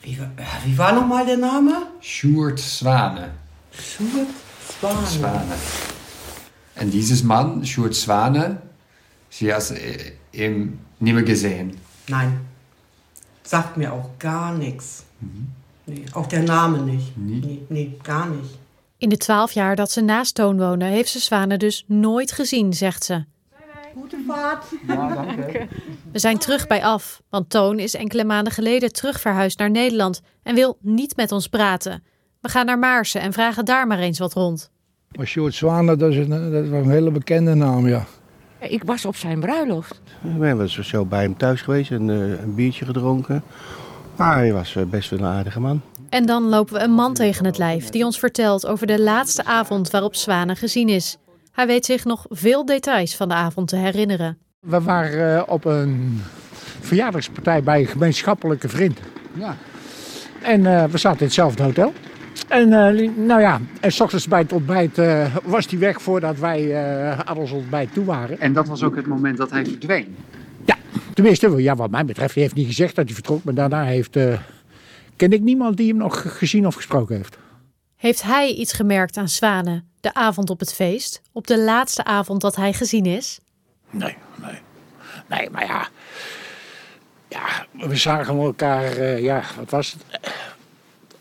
Wie, 0.00 0.16
äh, 0.16 0.64
wie 0.64 0.76
war 0.76 0.94
nochmal 0.94 1.24
der 1.26 1.38
Name? 1.38 1.86
Sjoerd 2.00 2.60
Zwane. 2.60 3.28
Sjoerd 3.82 4.28
Zwane. 4.78 5.06
Zwane. 5.06 5.54
En 6.72 6.88
dieses 6.90 7.22
Mann, 7.22 7.66
Sjoerd 7.66 7.94
Zwane, 7.94 8.56
sie 9.28 9.52
hast 9.52 9.70
äh, 9.70 10.12
ihn 10.30 10.78
nie 10.98 11.12
mehr 11.12 11.22
gesehen. 11.24 11.76
Nein. 12.06 12.48
Sagt 13.42 13.76
mir 13.76 13.92
auch 13.92 14.08
gar 14.18 14.52
nichts. 14.52 15.04
Nee, 15.84 16.04
auch 16.12 16.26
der 16.26 16.42
Name 16.42 16.78
nicht. 16.78 17.12
Nee, 17.16 17.62
nee, 17.68 17.96
gar 18.02 18.26
nicht. 18.26 18.58
In 18.98 19.08
de 19.08 19.16
twaalf 19.16 19.52
jaar 19.52 19.76
dat 19.76 19.90
ze 19.90 20.00
naast 20.00 20.34
Toon 20.34 20.58
woonde, 20.58 20.84
heeft 20.84 21.10
ze 21.10 21.20
Zwanen 21.20 21.58
dus 21.58 21.84
nooit 21.86 22.32
gezien, 22.32 22.72
zegt 22.72 23.04
ze. 23.04 23.24
Ja, 24.86 25.14
danke. 25.14 25.68
We 26.12 26.18
zijn 26.18 26.38
terug 26.38 26.66
bij 26.66 26.84
af, 26.84 27.22
want 27.28 27.50
Toon 27.50 27.78
is 27.78 27.94
enkele 27.94 28.24
maanden 28.24 28.52
geleden 28.52 28.92
terug 28.92 29.20
verhuisd 29.20 29.58
naar 29.58 29.70
Nederland 29.70 30.20
en 30.42 30.54
wil 30.54 30.78
niet 30.80 31.16
met 31.16 31.32
ons 31.32 31.48
praten. 31.48 32.02
We 32.40 32.48
gaan 32.48 32.66
naar 32.66 32.78
Maarsen 32.78 33.20
en 33.20 33.32
vragen 33.32 33.64
daar 33.64 33.86
maar 33.86 33.98
eens 33.98 34.18
wat 34.18 34.32
rond. 34.32 34.70
Maar 35.16 35.26
Sjoerd 35.26 35.54
Zwanen, 35.54 35.98
dat 35.98 36.10
is 36.10 36.16
een, 36.16 36.52
dat 36.52 36.64
is 36.64 36.68
wel 36.68 36.80
een 36.80 36.90
hele 36.90 37.10
bekende 37.10 37.54
naam, 37.54 37.88
ja. 37.88 38.06
Ik 38.60 38.82
was 38.84 39.04
op 39.04 39.16
zijn 39.16 39.40
bruiloft. 39.40 40.00
Ik 40.22 40.38
ben 40.38 40.56
wel 40.56 40.60
eens 40.60 40.78
zo 40.78 41.04
bij 41.04 41.22
hem 41.22 41.36
thuis 41.36 41.62
geweest 41.62 41.90
en 41.90 42.10
eh, 42.10 42.42
een 42.42 42.54
biertje 42.54 42.84
gedronken. 42.84 43.42
Maar 44.16 44.36
hij 44.36 44.52
was 44.52 44.76
eh, 44.76 44.82
best 44.84 45.10
wel 45.10 45.18
een 45.18 45.24
aardige 45.24 45.60
man. 45.60 45.80
En 46.08 46.26
dan 46.26 46.42
lopen 46.42 46.74
we 46.74 46.80
een 46.80 46.90
man 46.90 47.14
tegen 47.14 47.44
het 47.44 47.58
lijf 47.58 47.88
die 47.88 48.04
ons 48.04 48.18
vertelt 48.18 48.66
over 48.66 48.86
de 48.86 49.00
laatste 49.00 49.44
avond 49.44 49.90
waarop 49.90 50.14
Zwanen 50.14 50.56
gezien 50.56 50.88
is. 50.88 51.16
Hij 51.52 51.66
weet 51.66 51.84
zich 51.84 52.04
nog 52.04 52.26
veel 52.28 52.64
details 52.64 53.16
van 53.16 53.28
de 53.28 53.34
avond 53.34 53.68
te 53.68 53.76
herinneren. 53.76 54.38
We 54.60 54.80
waren 54.80 55.36
eh, 55.36 55.42
op 55.46 55.64
een 55.64 56.22
verjaardagspartij 56.80 57.62
bij 57.62 57.80
een 57.80 57.86
gemeenschappelijke 57.86 58.68
vriend. 58.68 58.98
Ja. 59.32 59.56
En 60.42 60.66
eh, 60.66 60.84
we 60.84 60.98
zaten 60.98 61.18
in 61.18 61.24
hetzelfde 61.24 61.62
hotel. 61.62 61.92
En 62.48 62.72
eh, 62.72 63.10
nou 63.16 63.40
ja, 63.40 63.60
en 63.80 63.92
s 63.92 64.00
ochtends 64.00 64.28
bij 64.28 64.40
het 64.40 64.52
ontbijt 64.52 64.98
eh, 64.98 65.36
was 65.44 65.66
hij 65.66 65.78
weg 65.78 66.02
voordat 66.02 66.38
wij 66.38 66.74
eh, 66.74 67.18
aan 67.18 67.36
ons 67.36 67.50
ontbijt 67.50 67.92
toe 67.92 68.04
waren. 68.04 68.40
En 68.40 68.52
dat 68.52 68.68
was 68.68 68.82
ook 68.82 68.96
het 68.96 69.06
moment 69.06 69.36
dat 69.36 69.50
hij 69.50 69.64
verdween. 69.64 70.16
Tenminste, 71.14 71.62
ja, 71.62 71.76
wat 71.76 71.90
mij 71.90 72.04
betreft, 72.04 72.34
hij 72.34 72.42
heeft 72.42 72.54
niet 72.54 72.66
gezegd 72.66 72.94
dat 72.94 73.04
hij 73.04 73.14
vertrok. 73.14 73.44
Maar 73.44 73.54
daarna 73.54 73.84
heeft, 73.84 74.16
eh, 74.16 74.38
ken 75.16 75.32
ik 75.32 75.40
niemand 75.40 75.76
die 75.76 75.88
hem 75.88 75.96
nog 75.96 76.38
gezien 76.38 76.66
of 76.66 76.74
gesproken 76.74 77.16
heeft. 77.16 77.38
Heeft 77.96 78.22
hij 78.22 78.52
iets 78.52 78.72
gemerkt 78.72 79.16
aan 79.16 79.28
Zwanen 79.28 79.88
de 80.00 80.14
avond 80.14 80.50
op 80.50 80.60
het 80.60 80.74
feest? 80.74 81.22
Op 81.32 81.46
de 81.46 81.58
laatste 81.58 82.04
avond 82.04 82.40
dat 82.40 82.56
hij 82.56 82.72
gezien 82.72 83.06
is? 83.06 83.40
Nee, 83.90 84.16
nee. 84.42 84.58
Nee, 85.28 85.50
maar 85.50 85.66
ja. 85.66 85.88
Ja, 87.28 87.66
we 87.88 87.96
zagen 87.96 88.38
elkaar, 88.38 88.96
eh, 88.96 89.22
ja, 89.22 89.42
wat 89.56 89.70
was 89.70 89.92
het? 89.92 90.20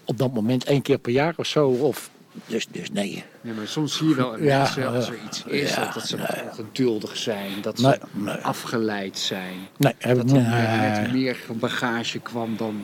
Op 0.09 0.17
dat 0.17 0.33
moment 0.33 0.63
één 0.63 0.81
keer 0.81 0.97
per 0.97 1.11
jaar 1.11 1.33
of 1.37 1.45
zo. 1.45 1.67
Of, 1.69 2.09
dus, 2.45 2.67
dus 2.67 2.91
nee. 2.91 3.23
Ja, 3.41 3.53
maar 3.53 3.67
soms 3.67 3.97
zie 3.97 4.07
je 4.09 4.15
wel 4.15 4.33
in 4.35 4.43
Ja, 4.43 4.57
mensen 4.57 4.87
als 4.87 5.07
er 5.07 5.17
iets 5.25 5.43
is, 5.43 5.73
ja, 5.73 5.83
dat, 5.83 5.93
dat 5.93 6.07
ze 6.07 6.15
nee. 6.17 6.25
ongeduldig 6.49 7.17
zijn, 7.17 7.51
dat 7.61 7.79
ze 7.79 7.87
Nee, 7.87 8.23
nee. 8.25 8.35
afgeleid 8.35 9.17
zijn. 9.17 9.53
Nee, 9.77 9.93
heb 9.97 10.17
dat 10.17 10.29
ik 10.29 10.35
er 10.35 11.01
Nee. 11.01 11.11
meer 11.11 11.37
bagage 11.53 12.19
kwam 12.19 12.57
dan 12.57 12.81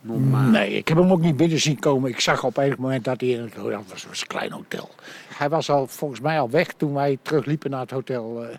normaal. 0.00 0.50
Nee, 0.50 0.72
ik 0.72 0.88
heb 0.88 0.96
hem 0.96 1.10
ook 1.12 1.20
niet 1.20 1.36
binnen 1.36 1.60
zien 1.60 1.78
komen. 1.78 2.10
Ik 2.10 2.20
zag 2.20 2.44
op 2.44 2.56
enig 2.56 2.76
moment 2.76 3.04
dat 3.04 3.20
hij 3.20 3.30
in 3.30 3.40
het, 3.40 3.52
ja, 3.54 3.78
het 3.78 3.90
was, 3.90 4.06
was 4.06 4.20
een 4.20 4.26
klein 4.26 4.52
hotel. 4.52 4.90
Hij 5.36 5.48
was 5.48 5.70
al 5.70 5.86
volgens 5.86 6.20
mij 6.20 6.40
al 6.40 6.50
weg 6.50 6.72
toen 6.76 6.92
wij 6.94 7.18
terugliepen 7.22 7.70
naar 7.70 7.80
het 7.80 7.90
hotel. 7.90 8.42
eh. 8.44 8.56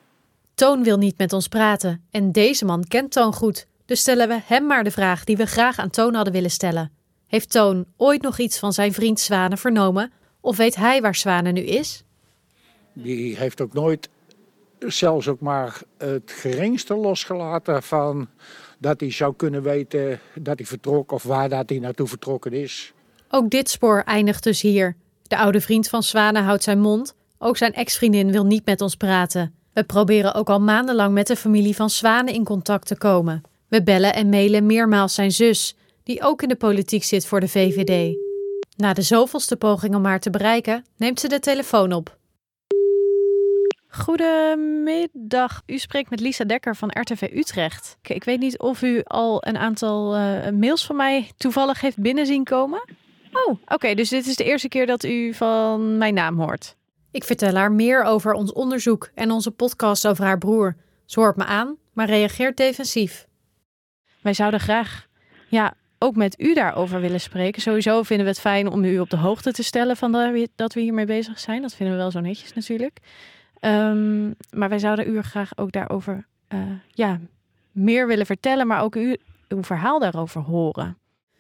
Toon 0.56 0.84
wil 0.84 0.98
niet 0.98 1.18
met 1.18 1.34
ons 1.34 1.48
praten 1.48 2.02
en 2.12 2.32
deze 2.32 2.66
man 2.66 2.84
kent 2.88 3.12
Toon 3.12 3.34
goed. 3.34 3.66
Dus 3.86 4.00
stellen 4.00 4.28
we 4.28 4.40
hem 4.46 4.66
maar 4.68 4.84
de 4.84 4.92
vraag 4.92 5.24
die 5.24 5.38
we 5.38 5.46
graag 5.46 5.78
aan 5.80 5.90
Toon 5.90 6.14
hadden 6.14 6.34
willen 6.34 6.52
stellen. 6.52 6.92
Heeft 7.34 7.52
Toon 7.52 7.86
ooit 7.98 8.22
nog 8.22 8.40
iets 8.40 8.60
van 8.60 8.74
zijn 8.74 8.94
vriend 8.94 9.20
Zwanen 9.20 9.58
vernomen? 9.58 10.12
Of 10.42 10.58
weet 10.58 10.76
hij 10.76 11.02
waar 11.02 11.16
Zwanen 11.16 11.54
nu 11.54 11.62
is? 11.62 12.04
Die 12.94 13.38
heeft 13.38 13.62
ook 13.62 13.74
nooit 13.74 14.10
zelfs 14.80 15.28
ook 15.28 15.40
maar 15.40 15.82
het 15.98 16.32
geringste 16.32 16.96
losgelaten 16.96 17.84
van 17.84 18.28
dat 18.80 19.00
hij 19.00 19.12
zou 19.12 19.34
kunnen 19.36 19.64
weten 19.64 20.20
dat 20.36 20.58
hij 20.58 20.66
vertrok 20.68 21.12
of 21.12 21.24
waar 21.24 21.50
dat 21.50 21.70
hij 21.70 21.80
naartoe 21.80 22.08
vertrokken 22.08 22.52
is. 22.52 22.94
Ook 23.30 23.50
dit 23.50 23.70
spoor 23.70 24.02
eindigt 24.06 24.44
dus 24.44 24.62
hier. 24.62 24.96
De 25.28 25.38
oude 25.38 25.62
vriend 25.62 25.90
van 25.90 26.04
Zwanen 26.04 26.44
houdt 26.44 26.64
zijn 26.64 26.80
mond. 26.80 27.16
Ook 27.38 27.58
zijn 27.58 27.74
ex-vriendin 27.74 28.32
wil 28.32 28.46
niet 28.46 28.66
met 28.66 28.82
ons 28.82 28.96
praten. 28.96 29.56
We 29.72 29.84
proberen 29.84 30.34
ook 30.34 30.50
al 30.50 30.62
maandenlang 30.62 31.14
met 31.14 31.28
de 31.28 31.36
familie 31.36 31.76
van 31.76 31.90
Zwanen 31.90 32.34
in 32.34 32.44
contact 32.44 32.88
te 32.88 32.98
komen. 32.98 33.42
We 33.68 33.84
bellen 33.84 34.14
en 34.14 34.30
mailen 34.30 34.66
meermaals 34.66 35.14
zijn 35.14 35.32
zus, 35.32 35.76
die 36.04 36.22
ook 36.24 36.42
in 36.42 36.48
de 36.50 36.56
politiek 36.56 37.04
zit 37.04 37.26
voor 37.26 37.40
de 37.40 37.48
VVD. 37.48 38.18
Na 38.78 38.94
de 38.94 39.02
zoveelste 39.02 39.56
poging 39.56 39.96
om 39.96 40.06
haar 40.06 40.20
te 40.20 40.30
bereiken, 40.30 40.86
neemt 40.98 41.20
ze 41.20 41.28
de 41.28 41.40
telefoon 41.40 41.92
op. 41.94 42.18
Goedemiddag, 43.88 45.62
u 45.66 45.78
spreekt 45.78 46.10
met 46.10 46.20
Lisa 46.20 46.44
Dekker 46.44 46.76
van 46.76 46.90
RTV 47.00 47.30
Utrecht. 47.34 47.98
Ik- 48.02 48.24
weet 48.24 48.40
niet 48.40 48.60
of 48.60 48.82
u 48.82 49.02
al 49.04 49.48
een 49.48 49.58
aantal 49.58 50.16
eh, 50.16 50.50
mails 50.52 50.86
van 50.86 50.96
mij 50.96 51.32
toevallig 51.38 51.82
heeft 51.82 51.98
binnen 52.00 52.26
zien 52.26 52.44
komen. 52.44 52.84
Oh, 53.34 53.58
oké, 53.66 53.94
dus 53.94 54.10
dit 54.10 54.26
is 54.26 54.36
de 54.36 54.44
eerste 54.44 54.68
keer 54.68 54.86
dat 54.86 55.04
u 55.04 55.34
van 55.34 55.98
mijn 55.98 56.14
naam 56.14 56.40
hoort. 56.40 56.76
Ik 57.12 57.24
vertel 57.24 57.56
haar 57.56 57.72
meer 57.72 58.04
over 58.04 58.34
ons 58.34 58.54
onderzoek 58.54 59.10
en 59.16 59.32
onze 59.32 59.52
podcast 59.52 60.08
over 60.08 60.24
haar 60.26 60.38
broer. 60.38 60.76
Ze 61.06 61.20
hoort 61.20 61.36
me 61.36 61.46
aan, 61.46 61.78
maar 61.94 62.08
reageert 62.08 62.58
defensief. 62.58 63.28
Wij 64.22 64.34
zouden 64.34 64.60
graag 64.60 65.08
ja, 65.50 65.74
ook 66.04 66.16
met 66.16 66.42
u 66.42 66.54
daarover 66.54 67.02
willen 67.02 67.22
spreken. 67.22 67.62
Sowieso 67.62 68.04
vinden 68.04 68.26
we 68.26 68.32
het 68.32 68.42
fijn 68.42 68.68
om 68.68 68.84
u 68.84 69.00
op 69.00 69.10
de 69.10 69.18
hoogte 69.18 69.52
te 69.52 69.64
stellen 69.64 69.98
van 69.98 70.12
de- 70.12 70.50
dat 70.56 70.74
we 70.74 70.82
hiermee 70.82 71.06
bezig 71.06 71.40
zijn. 71.40 71.62
Dat 71.62 71.74
vinden 71.74 71.96
we 71.96 72.02
wel 72.02 72.12
zo 72.12 72.20
netjes 72.20 72.54
natuurlijk. 72.54 73.00
Ehm, 73.60 74.28
maar 74.50 74.70
wij 74.70 74.80
zouden 74.80 75.08
u 75.08 75.22
graag 75.22 75.58
ook 75.58 75.72
daarover 75.72 76.28
eh, 76.48 76.60
ja, 76.88 77.20
meer 77.72 78.08
willen 78.08 78.26
vertellen, 78.26 78.68
maar 78.68 78.82
ook 78.82 78.96
u, 78.96 79.18
uw 79.48 79.64
verhaal 79.64 80.00
daarover 80.00 80.42
horen. 80.42 80.98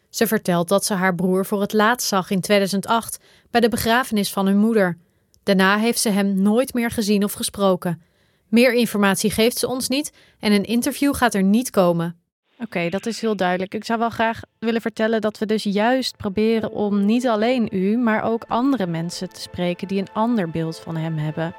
Ze 0.09 0.27
vertelt 0.27 0.67
dat 0.67 0.85
ze 0.85 0.93
haar 0.93 1.15
broer 1.15 1.45
voor 1.45 1.61
het 1.61 1.73
laatst 1.73 2.07
zag 2.07 2.29
in 2.29 2.41
2008 2.41 3.19
bij 3.51 3.61
de 3.61 3.69
begrafenis 3.69 4.31
van 4.31 4.45
hun 4.45 4.57
moeder. 4.57 4.97
Daarna 5.43 5.77
heeft 5.77 5.99
ze 5.99 6.09
hem 6.09 6.41
nooit 6.41 6.73
meer 6.73 6.91
gezien 6.91 7.23
of 7.23 7.33
gesproken. 7.33 8.01
Meer 8.47 8.73
informatie 8.73 9.31
geeft 9.31 9.57
ze 9.57 9.67
ons 9.67 9.89
niet 9.89 10.11
en 10.39 10.51
een 10.51 10.65
interview 10.65 11.15
gaat 11.15 11.33
er 11.33 11.43
niet 11.43 11.69
komen. 11.69 12.22
Oké, 12.63 12.89
dat 12.89 13.05
is 13.05 13.21
heel 13.21 13.35
duidelijk. 13.35 13.73
Ik 13.73 13.85
zou 13.85 13.99
wel 13.99 14.09
graag 14.09 14.41
willen 14.59 14.81
vertellen 14.81 15.21
dat 15.21 15.37
we 15.37 15.45
dus 15.45 15.63
juist 15.63 16.17
proberen 16.17 16.71
om 16.71 17.05
niet 17.05 17.27
alleen 17.27 17.67
u, 17.71 17.97
maar 17.97 18.23
ook 18.23 18.45
andere 18.47 18.87
mensen 18.87 19.29
te 19.29 19.41
spreken 19.41 19.87
die 19.87 19.99
een 19.99 20.13
ander 20.13 20.49
beeld 20.49 20.79
van 20.79 20.95
hem 20.95 21.17
hebben. 21.17 21.55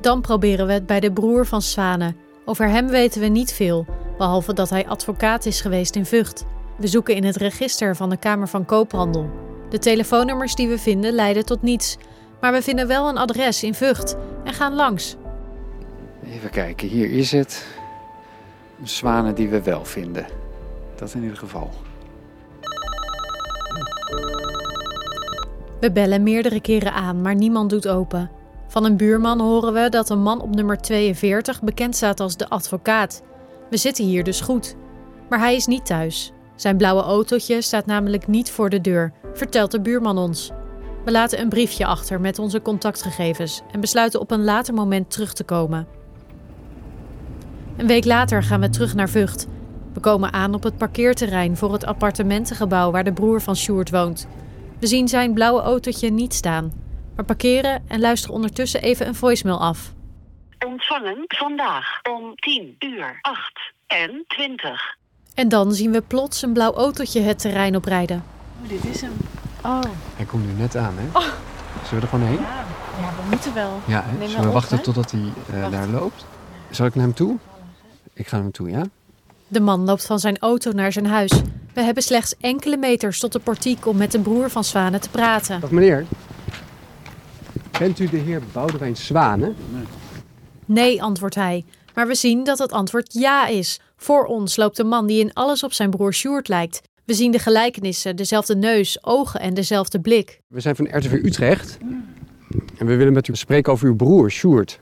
Dan 0.00 0.20
proberen 0.20 0.66
we 0.66 0.72
het 0.72 0.86
bij 0.86 1.00
de 1.00 1.12
broer 1.12 1.46
van 1.46 1.62
Swane. 1.62 2.14
Over 2.44 2.68
hem 2.68 2.88
weten 2.88 3.20
we 3.20 3.26
niet 3.26 3.52
veel, 3.52 3.86
behalve 4.18 4.52
dat 4.52 4.70
hij 4.70 4.86
advocaat 4.86 5.46
is 5.46 5.60
geweest 5.60 5.96
in 5.96 6.06
Vught. 6.06 6.44
We 6.76 6.86
zoeken 6.86 7.14
in 7.14 7.24
het 7.24 7.36
register 7.36 7.96
van 7.96 8.10
de 8.10 8.16
Kamer 8.16 8.48
van 8.48 8.64
Koophandel. 8.64 9.30
De 9.70 9.78
telefoonnummers 9.78 10.54
die 10.54 10.68
we 10.68 10.78
vinden 10.78 11.12
leiden 11.12 11.44
tot 11.44 11.62
niets, 11.62 11.96
maar 12.40 12.52
we 12.52 12.62
vinden 12.62 12.86
wel 12.86 13.08
een 13.08 13.18
adres 13.18 13.62
in 13.62 13.74
Vught 13.74 14.16
en 14.48 14.54
gaan 14.54 14.74
langs. 14.74 15.16
Even 16.24 16.50
kijken, 16.50 16.88
hier 16.88 17.10
is 17.10 17.32
het. 17.32 17.66
Een 18.80 18.88
zwanen 18.88 19.34
die 19.34 19.48
we 19.48 19.62
wel 19.62 19.84
vinden. 19.84 20.26
Dat 20.96 21.14
in 21.14 21.22
ieder 21.22 21.36
geval. 21.36 21.70
We 25.80 25.92
bellen 25.92 26.22
meerdere 26.22 26.60
keren 26.60 26.92
aan, 26.92 27.22
maar 27.22 27.34
niemand 27.34 27.70
doet 27.70 27.88
open. 27.88 28.30
Van 28.66 28.84
een 28.84 28.96
buurman 28.96 29.40
horen 29.40 29.72
we 29.72 29.88
dat 29.88 30.10
een 30.10 30.22
man 30.22 30.40
op 30.40 30.54
nummer 30.54 30.80
42 30.80 31.62
bekend 31.62 31.96
staat 31.96 32.20
als 32.20 32.36
de 32.36 32.48
advocaat. 32.48 33.22
We 33.70 33.76
zitten 33.76 34.04
hier 34.04 34.24
dus 34.24 34.40
goed. 34.40 34.76
Maar 35.28 35.38
hij 35.38 35.54
is 35.54 35.66
niet 35.66 35.86
thuis. 35.86 36.32
Zijn 36.54 36.76
blauwe 36.76 37.02
autootje 37.02 37.62
staat 37.62 37.86
namelijk 37.86 38.26
niet 38.26 38.50
voor 38.50 38.70
de 38.70 38.80
deur, 38.80 39.12
vertelt 39.32 39.70
de 39.70 39.80
buurman 39.80 40.18
ons. 40.18 40.50
We 41.08 41.14
laten 41.14 41.40
een 41.40 41.48
briefje 41.48 41.86
achter 41.86 42.20
met 42.20 42.38
onze 42.38 42.62
contactgegevens 42.62 43.62
en 43.72 43.80
besluiten 43.80 44.20
op 44.20 44.30
een 44.30 44.44
later 44.44 44.74
moment 44.74 45.10
terug 45.10 45.32
te 45.32 45.44
komen. 45.44 45.88
Een 47.76 47.86
week 47.86 48.04
later 48.04 48.42
gaan 48.42 48.60
we 48.60 48.68
terug 48.68 48.94
naar 48.94 49.08
Vught. 49.08 49.46
We 49.94 50.00
komen 50.00 50.32
aan 50.32 50.54
op 50.54 50.62
het 50.62 50.76
parkeerterrein 50.76 51.56
voor 51.56 51.72
het 51.72 51.84
appartementengebouw 51.84 52.90
waar 52.90 53.04
de 53.04 53.12
broer 53.12 53.40
van 53.40 53.56
Sjoerd 53.56 53.90
woont. 53.90 54.28
We 54.80 54.86
zien 54.86 55.08
zijn 55.08 55.34
blauwe 55.34 55.60
autootje 55.60 56.10
niet 56.10 56.34
staan, 56.34 56.72
maar 57.16 57.24
parkeren 57.24 57.84
en 57.86 58.00
luisteren 58.00 58.34
ondertussen 58.34 58.82
even 58.82 59.06
een 59.06 59.14
voicemail 59.14 59.60
af. 59.60 59.92
Ontvangen 60.66 61.24
vandaag 61.26 62.00
om 62.12 62.34
10 62.34 62.76
uur 62.78 63.18
8 63.20 63.72
en 63.86 64.24
20. 64.26 64.96
En 65.34 65.48
dan 65.48 65.72
zien 65.72 65.92
we 65.92 66.02
plots 66.02 66.42
een 66.42 66.52
blauw 66.52 66.72
autootje 66.72 67.20
het 67.20 67.38
terrein 67.38 67.76
oprijden. 67.76 68.24
Oh, 68.62 68.68
dit 68.68 68.84
is 68.84 69.00
hem. 69.00 69.37
Oh. 69.64 69.80
Hij 70.16 70.24
komt 70.26 70.46
nu 70.46 70.52
net 70.52 70.76
aan, 70.76 70.94
hè? 70.96 71.18
Oh. 71.18 71.24
Zullen 71.84 71.90
we 71.90 72.00
er 72.00 72.08
gewoon 72.08 72.26
heen? 72.26 72.40
Ja, 72.40 72.64
ja 73.00 73.22
we 73.22 73.28
moeten 73.30 73.54
wel. 73.54 73.80
Ja, 73.86 74.04
hè? 74.06 74.26
Zullen 74.26 74.40
we 74.42 74.46
op, 74.46 74.52
wachten 74.52 74.76
hè? 74.76 74.82
totdat 74.82 75.10
hij 75.10 75.32
eh, 75.52 75.60
Wacht. 75.60 75.72
daar 75.72 75.86
loopt? 75.88 76.26
Zal 76.70 76.86
ik 76.86 76.94
naar 76.94 77.04
hem 77.04 77.14
toe? 77.14 77.36
Ik 78.12 78.26
ga 78.26 78.34
naar 78.34 78.44
hem 78.44 78.52
toe, 78.52 78.70
ja? 78.70 78.82
De 79.48 79.60
man 79.60 79.84
loopt 79.84 80.06
van 80.06 80.18
zijn 80.18 80.38
auto 80.38 80.72
naar 80.72 80.92
zijn 80.92 81.06
huis. 81.06 81.32
We 81.74 81.82
hebben 81.82 82.02
slechts 82.02 82.34
enkele 82.40 82.76
meters 82.76 83.18
tot 83.20 83.32
de 83.32 83.38
portiek 83.38 83.86
om 83.86 83.96
met 83.96 84.12
de 84.12 84.20
broer 84.20 84.50
van 84.50 84.64
Zwanen 84.64 85.00
te 85.00 85.08
praten. 85.10 85.60
Dag 85.60 85.70
meneer. 85.70 86.06
Bent 87.78 87.98
u 87.98 88.08
de 88.08 88.16
heer 88.16 88.42
Boudewijn 88.52 88.96
Zwanen? 88.96 89.56
Nee, 90.64 91.02
antwoordt 91.02 91.34
hij. 91.34 91.64
Maar 91.94 92.06
we 92.06 92.14
zien 92.14 92.44
dat 92.44 92.58
het 92.58 92.72
antwoord 92.72 93.12
ja 93.12 93.46
is. 93.46 93.80
Voor 93.96 94.24
ons 94.24 94.56
loopt 94.56 94.78
een 94.78 94.88
man 94.88 95.06
die 95.06 95.20
in 95.20 95.32
alles 95.32 95.62
op 95.62 95.72
zijn 95.72 95.90
broer 95.90 96.14
Sjoerd 96.14 96.48
lijkt. 96.48 96.80
We 97.08 97.14
zien 97.14 97.30
de 97.30 97.38
gelijkenissen, 97.38 98.16
dezelfde 98.16 98.56
neus, 98.56 99.04
ogen 99.04 99.40
en 99.40 99.54
dezelfde 99.54 100.00
blik. 100.00 100.40
We 100.46 100.60
zijn 100.60 100.76
van 100.76 100.88
RTV 100.90 101.12
Utrecht. 101.12 101.78
En 102.78 102.86
we 102.86 102.96
willen 102.96 103.12
met 103.12 103.28
u 103.28 103.36
spreken 103.36 103.72
over 103.72 103.86
uw 103.86 103.96
broer, 103.96 104.30
Sjoerd. 104.30 104.80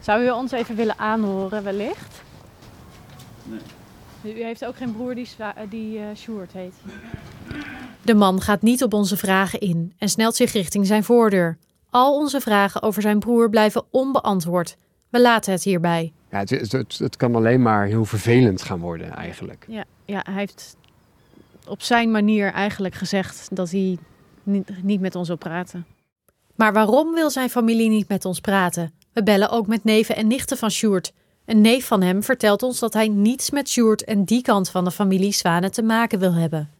Zou 0.00 0.24
u 0.24 0.30
ons 0.30 0.52
even 0.52 0.76
willen 0.76 0.98
aanhoren, 0.98 1.64
wellicht? 1.64 2.22
Nee. 4.22 4.34
U 4.34 4.42
heeft 4.42 4.64
ook 4.64 4.76
geen 4.76 4.92
broer 4.92 5.14
die, 5.14 5.28
eh, 5.38 5.48
die 5.70 5.98
eh, 5.98 6.04
Sjoerd 6.16 6.52
heet. 6.52 6.74
De 8.02 8.14
man 8.14 8.40
gaat 8.40 8.62
niet 8.62 8.82
op 8.82 8.92
onze 8.92 9.16
vragen 9.16 9.60
in 9.60 9.92
en 9.98 10.08
snelt 10.08 10.36
zich 10.36 10.52
richting 10.52 10.86
zijn 10.86 11.04
voordeur. 11.04 11.58
Al 11.90 12.16
onze 12.18 12.40
vragen 12.40 12.82
over 12.82 13.02
zijn 13.02 13.18
broer 13.18 13.50
blijven 13.50 13.84
onbeantwoord. 13.90 14.76
We 15.08 15.20
laten 15.20 15.52
het 15.52 15.62
hierbij. 15.62 16.12
Ja, 16.30 16.38
het, 16.38 16.50
het, 16.50 16.72
het, 16.72 16.98
het 16.98 17.16
kan 17.16 17.34
alleen 17.34 17.62
maar 17.62 17.86
heel 17.86 18.04
vervelend 18.04 18.62
gaan 18.62 18.80
worden, 18.80 19.10
eigenlijk. 19.10 19.64
Ja, 19.68 19.84
ja, 20.04 20.22
hij 20.24 20.38
heeft 20.38 20.76
op 21.68 21.82
zijn 21.82 22.10
manier 22.10 22.52
eigenlijk 22.52 22.94
gezegd 22.94 23.48
dat 23.52 23.70
hij 23.70 23.98
niet, 24.82 25.00
met 25.00 25.14
ons 25.14 25.28
wil 25.28 25.36
praten. 25.36 25.86
Maar 26.54 26.72
waarom 26.72 27.14
wil 27.14 27.30
zijn 27.30 27.50
familie 27.50 27.88
niet 27.88 28.08
met 28.08 28.24
ons 28.24 28.40
praten? 28.40 28.92
We 29.12 29.22
bellen 29.22 29.50
ook 29.50 29.66
met 29.66 29.84
neven 29.84 30.16
en 30.16 30.26
nichten 30.26 30.56
van 30.56 30.70
Sjoerd. 30.70 31.12
Een 31.44 31.60
neef 31.60 31.86
van 31.86 32.02
hem 32.02 32.22
vertelt 32.22 32.62
ons 32.62 32.78
dat 32.78 32.92
hij 32.92 33.08
niets 33.08 33.50
met 33.50 33.68
Sjoerd 33.68 34.04
en 34.04 34.24
die 34.24 34.42
kant 34.42 34.70
van 34.70 34.84
de 34.84 34.90
familie 34.90 35.32
Zwanen 35.32 35.72
te 35.72 35.82
maken 35.82 36.18
wil 36.18 36.34
hebben. 36.34 36.70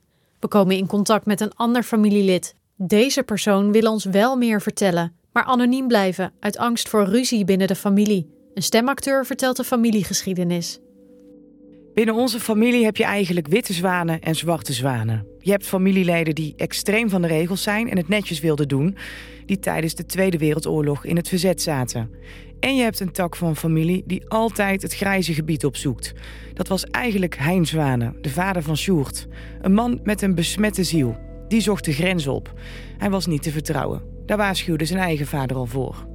We 0.40 0.48
komen 0.48 0.76
in 0.76 0.86
contact 0.86 1.26
met 1.26 1.40
een 1.40 1.54
ander 1.54 1.82
familielid. 1.82 2.54
Deze 2.76 3.22
persoon 3.22 3.72
wil 3.72 3.90
ons 3.92 4.04
wel 4.04 4.36
meer 4.36 4.60
vertellen, 4.60 5.12
maar 5.32 5.44
anoniem 5.44 5.88
blijven 5.88 6.32
uit 6.40 6.58
angst 6.58 6.88
voor 6.88 7.04
ruzie 7.04 7.44
binnen 7.44 7.66
de 7.66 7.74
familie. 7.74 8.30
Een 8.54 8.62
stemacteur 8.62 9.26
vertelt 9.26 9.56
de 9.56 9.64
familiegeschiedenis. 9.64 10.78
Binnen 11.98 12.16
onze 12.16 12.40
familie 12.40 12.84
heb 12.84 12.96
je 12.96 13.04
eigenlijk 13.04 13.48
witte 13.48 13.72
zwanen 13.72 14.20
en 14.20 14.34
zwarte 14.34 14.72
zwanen. 14.72 15.26
Je 15.38 15.50
hebt 15.50 15.66
familieleden 15.66 16.34
die 16.34 16.54
extreem 16.56 17.08
van 17.08 17.22
de 17.22 17.28
regels 17.28 17.62
zijn 17.62 17.90
en 17.90 17.96
het 17.96 18.08
netjes 18.08 18.40
wilden 18.40 18.68
doen, 18.68 18.96
die 19.46 19.58
tijdens 19.58 19.94
de 19.94 20.06
Tweede 20.06 20.38
Wereldoorlog 20.38 21.04
in 21.04 21.16
het 21.16 21.28
verzet 21.28 21.62
zaten. 21.62 22.10
En 22.60 22.76
je 22.76 22.82
hebt 22.82 23.00
een 23.00 23.12
tak 23.12 23.36
van 23.36 23.56
familie 23.56 24.02
die 24.06 24.28
altijd 24.28 24.82
het 24.82 24.94
grijze 24.94 25.34
gebied 25.34 25.64
opzoekt. 25.64 26.12
Dat 26.54 26.68
was 26.68 26.84
eigenlijk 26.84 27.36
Hein 27.36 27.66
Zwanen, 27.66 28.16
de 28.20 28.30
vader 28.30 28.62
van 28.62 28.76
Sjoerd. 28.76 29.26
Een 29.60 29.74
man 29.74 30.00
met 30.02 30.22
een 30.22 30.34
besmette 30.34 30.84
ziel. 30.84 31.16
Die 31.48 31.60
zocht 31.60 31.84
de 31.84 31.92
grens 31.92 32.26
op. 32.26 32.52
Hij 32.98 33.10
was 33.10 33.26
niet 33.26 33.42
te 33.42 33.50
vertrouwen. 33.50 34.02
Daar 34.26 34.36
waarschuwde 34.36 34.84
zijn 34.84 35.00
eigen 35.00 35.26
vader 35.26 35.56
al 35.56 35.66
voor. 35.66 36.06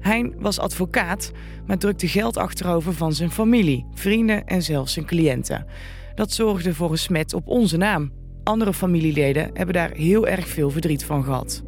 Hein 0.00 0.34
was 0.38 0.58
advocaat, 0.58 1.32
maar 1.66 1.78
drukte 1.78 2.08
geld 2.08 2.36
achterover 2.36 2.94
van 2.94 3.12
zijn 3.12 3.30
familie, 3.30 3.86
vrienden 3.94 4.46
en 4.46 4.62
zelfs 4.62 4.92
zijn 4.92 5.06
cliënten. 5.06 5.66
Dat 6.14 6.32
zorgde 6.32 6.74
voor 6.74 6.90
een 6.90 6.98
smet 6.98 7.34
op 7.34 7.46
onze 7.46 7.76
naam. 7.76 8.12
Andere 8.44 8.72
familieleden 8.72 9.50
hebben 9.52 9.74
daar 9.74 9.90
heel 9.90 10.26
erg 10.26 10.48
veel 10.48 10.70
verdriet 10.70 11.04
van 11.04 11.24
gehad. 11.24 11.62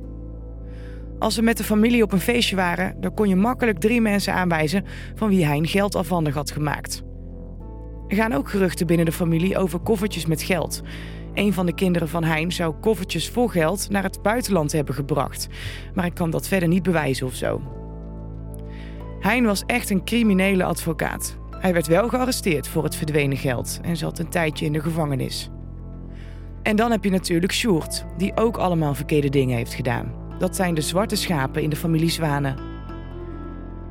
Als 1.18 1.36
we 1.36 1.42
met 1.42 1.56
de 1.56 1.64
familie 1.64 2.02
op 2.02 2.12
een 2.12 2.20
feestje 2.20 2.56
waren, 2.56 3.00
dan 3.00 3.14
kon 3.14 3.28
je 3.28 3.36
makkelijk 3.36 3.78
drie 3.78 4.00
mensen 4.00 4.34
aanwijzen 4.34 4.84
van 5.14 5.28
wie 5.28 5.44
Hein 5.44 5.66
geld 5.66 5.94
afhandig 5.94 6.34
had 6.34 6.50
gemaakt. 6.50 7.02
Er 8.08 8.16
gaan 8.16 8.32
ook 8.32 8.50
geruchten 8.50 8.86
binnen 8.86 9.06
de 9.06 9.12
familie 9.12 9.58
over 9.58 9.78
koffertjes 9.78 10.26
met 10.26 10.42
geld. 10.42 10.82
Een 11.34 11.52
van 11.52 11.66
de 11.66 11.74
kinderen 11.74 12.08
van 12.08 12.24
Hein 12.24 12.52
zou 12.52 12.74
koffertjes 12.74 13.28
vol 13.28 13.48
geld 13.48 13.90
naar 13.90 14.02
het 14.02 14.22
buitenland 14.22 14.72
hebben 14.72 14.94
gebracht, 14.94 15.48
maar 15.94 16.04
ik 16.04 16.14
kan 16.14 16.30
dat 16.30 16.48
verder 16.48 16.68
niet 16.68 16.82
bewijzen 16.82 17.26
of 17.26 17.34
zo. 17.34 17.79
Hein 19.20 19.44
was 19.44 19.62
echt 19.66 19.90
een 19.90 20.04
criminele 20.04 20.64
advocaat. 20.64 21.36
Hij 21.50 21.72
werd 21.72 21.86
wel 21.86 22.08
gearresteerd 22.08 22.68
voor 22.68 22.84
het 22.84 22.96
verdwenen 22.96 23.36
geld 23.36 23.78
en 23.82 23.96
zat 23.96 24.18
een 24.18 24.28
tijdje 24.28 24.64
in 24.64 24.72
de 24.72 24.80
gevangenis. 24.80 25.50
En 26.62 26.76
dan 26.76 26.90
heb 26.90 27.04
je 27.04 27.10
natuurlijk 27.10 27.52
Sjoerd, 27.52 28.04
die 28.16 28.36
ook 28.36 28.56
allemaal 28.56 28.94
verkeerde 28.94 29.28
dingen 29.28 29.56
heeft 29.56 29.74
gedaan. 29.74 30.12
Dat 30.38 30.56
zijn 30.56 30.74
de 30.74 30.80
zwarte 30.80 31.16
schapen 31.16 31.62
in 31.62 31.70
de 31.70 31.76
familie 31.76 32.10
Zwanen. 32.10 32.56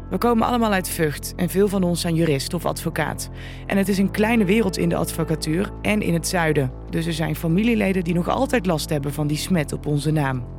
We 0.10 0.18
komen 0.18 0.48
allemaal 0.48 0.72
uit 0.72 0.90
Vught 0.90 1.34
en 1.36 1.50
veel 1.50 1.68
van 1.68 1.84
ons 1.84 2.02
zijn 2.02 2.16
jurist 2.16 2.54
of 2.54 2.66
advocaat. 2.66 3.30
En 3.66 3.78
het 3.78 3.88
is 3.88 3.98
een 3.98 4.12
kleine 4.12 4.46
wereld 4.46 4.78
in 4.78 4.90
de 4.90 4.96
advocatuur 4.96 5.72
en 5.82 6.02
in 6.02 6.14
het 6.14 6.28
zuiden. 6.28 6.72
Dus 6.90 7.06
er 7.06 7.14
zijn 7.14 7.36
familieleden 7.36 8.04
die 8.04 8.14
nog 8.14 8.28
altijd 8.28 8.66
last 8.66 8.90
hebben 8.90 9.14
van 9.14 9.28
die 9.28 9.38
smet 9.38 9.74
op 9.74 9.86
onze 9.86 10.12
naam. 10.12 10.59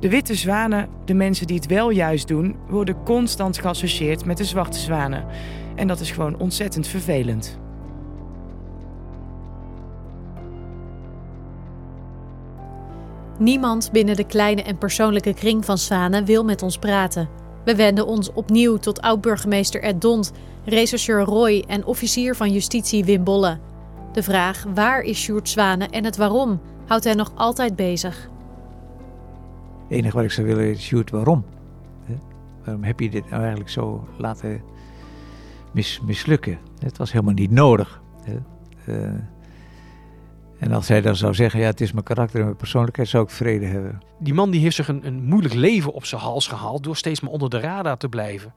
De 0.00 0.08
witte 0.08 0.34
zwanen, 0.34 0.88
de 1.04 1.14
mensen 1.14 1.46
die 1.46 1.56
het 1.56 1.66
wel 1.66 1.90
juist 1.90 2.28
doen, 2.28 2.56
worden 2.68 3.02
constant 3.04 3.58
geassocieerd 3.58 4.24
met 4.24 4.36
de 4.36 4.44
zwarte 4.44 4.78
zwanen. 4.78 5.24
En 5.74 5.86
dat 5.86 6.00
is 6.00 6.10
gewoon 6.10 6.38
ontzettend 6.38 6.86
vervelend. 6.86 7.58
Niemand 13.38 13.92
binnen 13.92 14.16
de 14.16 14.26
kleine 14.26 14.62
en 14.62 14.78
persoonlijke 14.78 15.34
kring 15.34 15.64
van 15.64 15.78
Zwanen 15.78 16.24
wil 16.24 16.44
met 16.44 16.62
ons 16.62 16.78
praten. 16.78 17.28
We 17.64 17.74
wenden 17.74 18.06
ons 18.06 18.32
opnieuw 18.32 18.76
tot 18.76 19.00
oud-burgemeester 19.00 19.82
Ed 19.82 20.00
Dont, 20.00 20.32
rechercheur 20.64 21.20
Roy 21.20 21.64
en 21.66 21.84
officier 21.84 22.36
van 22.36 22.52
justitie 22.52 23.04
Wim 23.04 23.24
Bolle. 23.24 23.58
De 24.12 24.22
vraag 24.22 24.64
waar 24.74 25.00
is 25.00 25.18
Sjoerd 25.20 25.48
Zwanen 25.48 25.90
en 25.90 26.04
het 26.04 26.16
waarom 26.16 26.60
houdt 26.86 27.04
hen 27.04 27.16
nog 27.16 27.32
altijd 27.34 27.76
bezig. 27.76 28.28
Het 29.88 29.96
enige 29.96 30.16
wat 30.16 30.24
ik 30.24 30.30
zou 30.30 30.46
willen 30.46 30.70
is, 30.70 30.82
Sjoerd, 30.82 31.10
waarom? 31.10 31.44
Hè? 32.04 32.14
Waarom 32.64 32.84
heb 32.84 33.00
je 33.00 33.10
dit 33.10 33.30
nou 33.30 33.40
eigenlijk 33.40 33.70
zo 33.70 34.08
laten 34.16 34.62
mis, 35.72 36.00
mislukken? 36.04 36.58
Het 36.78 36.98
was 36.98 37.12
helemaal 37.12 37.34
niet 37.34 37.50
nodig. 37.50 38.02
Hè? 38.22 38.38
Eh, 38.92 39.10
en 40.58 40.72
als 40.72 40.88
hij 40.88 41.00
dan 41.00 41.16
zou 41.16 41.34
zeggen, 41.34 41.60
ja, 41.60 41.66
het 41.66 41.80
is 41.80 41.92
mijn 41.92 42.04
karakter 42.04 42.38
en 42.38 42.44
mijn 42.44 42.56
persoonlijkheid, 42.56 43.08
zou 43.08 43.24
ik 43.24 43.30
vrede 43.30 43.66
hebben. 43.66 44.02
Die 44.18 44.34
man 44.34 44.50
die 44.50 44.60
heeft 44.60 44.76
zich 44.76 44.88
een, 44.88 45.06
een 45.06 45.24
moeilijk 45.24 45.54
leven 45.54 45.92
op 45.92 46.04
zijn 46.04 46.20
hals 46.20 46.46
gehaald 46.46 46.84
door 46.84 46.96
steeds 46.96 47.20
maar 47.20 47.30
onder 47.30 47.50
de 47.50 47.60
radar 47.60 47.96
te 47.96 48.08
blijven. 48.08 48.54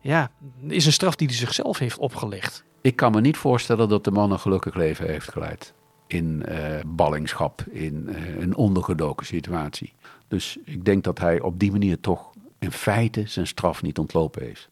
Ja, 0.00 0.30
is 0.68 0.86
een 0.86 0.92
straf 0.92 1.16
die 1.16 1.26
hij 1.26 1.36
zichzelf 1.36 1.78
heeft 1.78 1.98
opgelegd. 1.98 2.64
Ik 2.80 2.96
kan 2.96 3.12
me 3.12 3.20
niet 3.20 3.36
voorstellen 3.36 3.88
dat 3.88 4.04
de 4.04 4.10
man 4.10 4.32
een 4.32 4.38
gelukkig 4.38 4.74
leven 4.74 5.06
heeft 5.06 5.32
geleid. 5.32 5.74
In 6.12 6.42
eh, 6.46 6.58
ballingschap, 6.86 7.64
in 7.70 8.08
eh, 8.08 8.40
een 8.40 8.56
ondergedoken 8.56 9.26
situatie. 9.26 9.92
Dus 10.28 10.58
ik 10.64 10.84
denk 10.84 11.04
dat 11.04 11.18
hij 11.18 11.40
op 11.40 11.58
die 11.58 11.70
manier 11.70 12.00
toch 12.00 12.30
in 12.58 12.72
feite 12.72 13.22
zijn 13.26 13.46
straf 13.46 13.82
niet 13.82 13.98
ontlopen 13.98 14.42
heeft. 14.42 14.68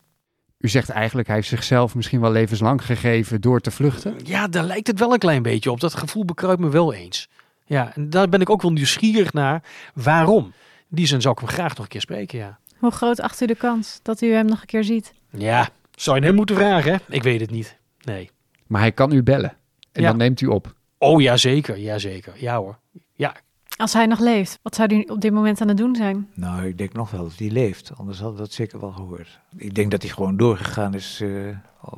U 0.59 0.68
zegt 0.68 0.88
eigenlijk, 0.88 1.27
hij 1.27 1.37
heeft 1.37 1.48
zichzelf 1.48 1.94
misschien 1.94 2.20
wel 2.20 2.31
levenslang 2.31 2.85
gegeven 2.85 3.40
door 3.40 3.61
te 3.61 3.70
vluchten. 3.70 4.16
Ja, 4.24 4.48
daar 4.48 4.64
lijkt 4.64 4.87
het 4.87 4.98
wel 4.98 5.12
een 5.12 5.18
klein 5.18 5.42
beetje 5.42 5.70
op. 5.70 5.81
Dat 5.81 5.94
gevoel 5.94 6.24
bekruipt 6.24 6.61
me 6.61 6.68
wel 6.68 6.92
eens. 6.92 7.29
Ja, 7.64 7.94
en 7.94 8.11
daar 8.11 8.29
ben 8.29 8.40
ik 8.40 8.51
ook 8.51 8.62
wel 8.62 8.72
nieuwsgierig 8.72 9.33
naar. 9.33 9.62
Waarom? 9.94 10.53
Die 10.88 11.07
zin 11.07 11.20
zou 11.20 11.35
ik 11.35 11.40
hem 11.40 11.48
graag 11.48 11.68
nog 11.68 11.79
een 11.79 11.88
keer 11.88 12.01
spreken, 12.01 12.38
ja. 12.38 12.59
Hoe 12.79 12.90
groot 12.90 13.20
acht 13.20 13.40
u 13.40 13.46
de 13.46 13.55
kans 13.55 14.01
dat 14.03 14.20
u 14.22 14.33
hem 14.33 14.46
nog 14.46 14.61
een 14.61 14.66
keer 14.66 14.85
ziet? 14.85 15.12
Ja, 15.31 15.68
zou 15.94 16.18
je 16.20 16.24
hem 16.27 16.35
moeten 16.35 16.57
vragen, 16.57 16.92
hè? 16.92 16.98
Ik 17.09 17.22
weet 17.22 17.40
het 17.40 17.51
niet. 17.51 17.77
Nee. 18.03 18.31
Maar 18.66 18.81
hij 18.81 18.92
kan 18.92 19.12
u 19.12 19.22
bellen. 19.22 19.57
En 19.92 20.03
Ja. 20.03 20.09
dan 20.09 20.16
neemt 20.16 20.40
u 20.40 20.46
op. 20.46 20.74
Oh, 20.98 21.20
ja 21.20 21.37
zeker. 21.37 21.78
Ja, 21.78 21.98
zeker. 21.98 22.32
Ja 22.37 22.56
hoor. 22.56 22.78
Ja, 23.14 23.34
Als 23.76 23.92
hij 23.92 24.06
nog 24.06 24.18
leeft, 24.18 24.58
wat 24.62 24.74
zou 24.74 24.94
u 24.94 25.00
op 25.02 25.20
dit 25.20 25.32
moment 25.32 25.61
aan 25.61 25.68
het 25.68 25.76
doen 25.76 25.94
zijn? 25.96 26.28
Nou, 26.34 26.66
ik 26.66 26.78
denk 26.78 26.92
nog 26.92 27.11
wel 27.11 27.22
dat 27.22 27.38
hij 27.38 27.50
leeft, 27.50 27.92
anders 27.96 28.18
hadden 28.18 28.37
we 28.37 28.42
dat 28.42 28.52
zeker 28.52 28.80
wel 28.80 28.92
gehoord. 28.92 29.40
Ik 29.56 29.74
denk 29.74 29.90
dat 29.90 30.02
hij 30.02 30.11
gewoon 30.11 30.37
doorgegaan 30.37 30.94
is 30.94 31.20
eh, 31.20 31.30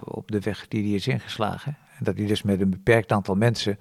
op 0.05 0.31
de 0.31 0.41
weg 0.41 0.69
die 0.69 0.83
hij 0.85 0.93
is 0.93 1.07
ingeslagen. 1.07 1.77
En 1.99 2.05
dat 2.05 2.17
hij 2.17 2.27
dus 2.27 2.43
met 2.43 2.61
een 2.61 2.71
beperkt 2.71 3.13
aantal 3.13 3.35
mensen 3.35 3.79